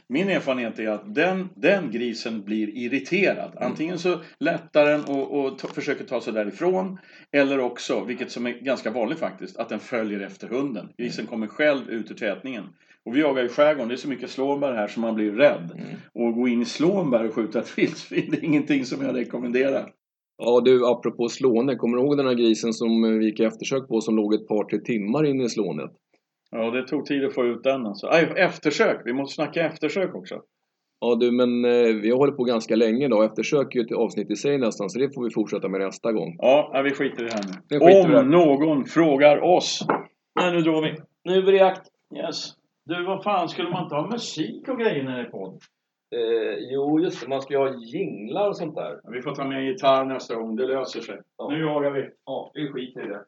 Min 0.08 0.28
erfarenhet 0.28 0.78
är 0.78 0.88
att 0.88 1.14
den, 1.14 1.48
den 1.54 1.90
grisen 1.90 2.44
blir 2.44 2.76
irriterad. 2.76 3.52
Mm. 3.56 3.70
Antingen 3.70 3.98
så 3.98 4.20
lättar 4.38 4.86
den 4.86 5.04
och, 5.04 5.44
och 5.44 5.60
försöker 5.60 6.04
ta 6.04 6.20
sig 6.20 6.32
därifrån. 6.32 6.98
Eller 7.32 7.60
också, 7.60 8.04
vilket 8.04 8.30
som 8.30 8.46
är 8.46 8.52
ganska 8.52 8.90
vanligt 8.90 9.18
faktiskt, 9.18 9.56
att 9.56 9.68
den 9.68 9.80
följer 9.80 10.20
efter 10.20 10.48
hunden. 10.48 10.88
Grisen 10.98 11.26
kommer 11.26 11.46
själv 11.46 11.90
ut 11.90 12.10
ur 12.10 12.14
tätningen. 12.14 12.64
Och 13.04 13.16
vi 13.16 13.20
jagar 13.20 13.44
i 13.44 13.48
skärgården, 13.48 13.88
det 13.88 13.94
är 13.94 13.96
så 13.96 14.08
mycket 14.08 14.30
slånbär 14.30 14.72
här 14.72 14.86
som 14.86 15.02
man 15.02 15.14
blir 15.14 15.32
rädd. 15.32 15.70
Mm. 15.74 15.86
Och 16.14 16.34
gå 16.34 16.48
in 16.48 16.62
i 16.62 16.64
slånbär 16.64 17.24
och 17.24 17.34
skjuta 17.34 17.58
ett 17.58 17.78
vildsvin, 17.78 18.30
det 18.30 18.36
är 18.36 18.44
ingenting 18.44 18.84
som 18.84 19.04
jag 19.06 19.16
rekommenderar. 19.16 19.92
Ja 20.38 20.60
du, 20.64 20.86
apropå 20.86 21.28
slående, 21.28 21.76
kommer 21.76 21.96
du 21.96 22.02
ihåg 22.02 22.16
den 22.16 22.26
här 22.26 22.34
grisen 22.34 22.72
som 22.72 23.18
vi 23.18 23.24
gick 23.24 23.40
eftersök 23.40 23.88
på 23.88 24.00
som 24.00 24.16
låg 24.16 24.34
ett 24.34 24.48
par, 24.48 24.64
tre 24.64 24.78
timmar 24.78 25.24
inne 25.24 25.44
i 25.44 25.48
slånet? 25.48 25.90
Ja, 26.52 26.70
det 26.70 26.86
tog 26.86 27.06
tid 27.06 27.24
att 27.24 27.34
få 27.34 27.44
ut 27.44 27.62
den 27.62 27.86
alltså. 27.86 28.06
Aj, 28.06 28.32
eftersök! 28.36 29.00
Vi 29.04 29.12
måste 29.12 29.34
snacka 29.34 29.66
eftersök 29.66 30.14
också. 30.14 30.42
Ja 31.00 31.14
du, 31.14 31.30
men 31.30 31.64
eh, 31.64 31.94
vi 32.02 32.10
har 32.10 32.18
hållit 32.18 32.36
på 32.36 32.44
ganska 32.44 32.76
länge 32.76 33.06
idag. 33.06 33.24
Eftersök 33.24 33.74
är 33.74 33.78
ju 33.78 33.86
ett 33.86 33.92
avsnitt 33.92 34.30
i 34.30 34.36
sig 34.36 34.58
nästan, 34.58 34.90
så 34.90 34.98
det 34.98 35.14
får 35.14 35.24
vi 35.24 35.30
fortsätta 35.30 35.68
med 35.68 35.80
nästa 35.80 36.12
gång. 36.12 36.36
Ja, 36.38 36.82
vi 36.84 36.90
skiter 36.90 37.24
i 37.24 37.26
det 37.26 37.34
här 37.34 37.44
nu. 37.78 38.20
Om 38.20 38.30
någon 38.30 38.84
frågar 38.84 39.40
oss. 39.40 39.86
Nej, 40.40 40.52
nu 40.52 40.60
drar 40.60 40.82
vi. 40.82 40.96
Nu 41.24 41.38
är 41.38 41.42
vi 41.42 41.56
i 41.56 41.60
akt. 41.60 41.82
Yes. 42.16 42.52
Du, 42.84 43.04
vad 43.04 43.22
fan, 43.22 43.48
skulle 43.48 43.70
man 43.70 43.82
inte 43.82 43.94
ha 43.94 44.10
musik 44.10 44.68
och 44.68 44.78
grejer 44.78 45.04
när 45.04 45.16
det 45.16 45.22
är 45.22 45.30
podd? 45.30 45.58
Eh, 46.16 46.58
jo, 46.72 47.00
just 47.00 47.20
det. 47.22 47.28
Man 47.28 47.42
ska 47.42 47.54
ju 47.54 47.60
ha 47.60 47.74
jinglar 47.74 48.48
och 48.48 48.56
sånt 48.56 48.74
där. 48.74 49.00
Vi 49.12 49.22
får 49.22 49.34
ta 49.34 49.44
med 49.44 49.64
gitarr 49.66 50.04
nästa 50.04 50.34
gång. 50.34 50.56
Det 50.56 50.66
löser 50.66 51.00
sig. 51.00 51.20
Ja. 51.38 51.48
Nu 51.48 51.60
jagar 51.60 51.90
vi. 51.90 52.08
Ja, 52.26 52.50
vi 52.54 52.68
skiter 52.68 53.04
i 53.04 53.08
det. 53.08 53.24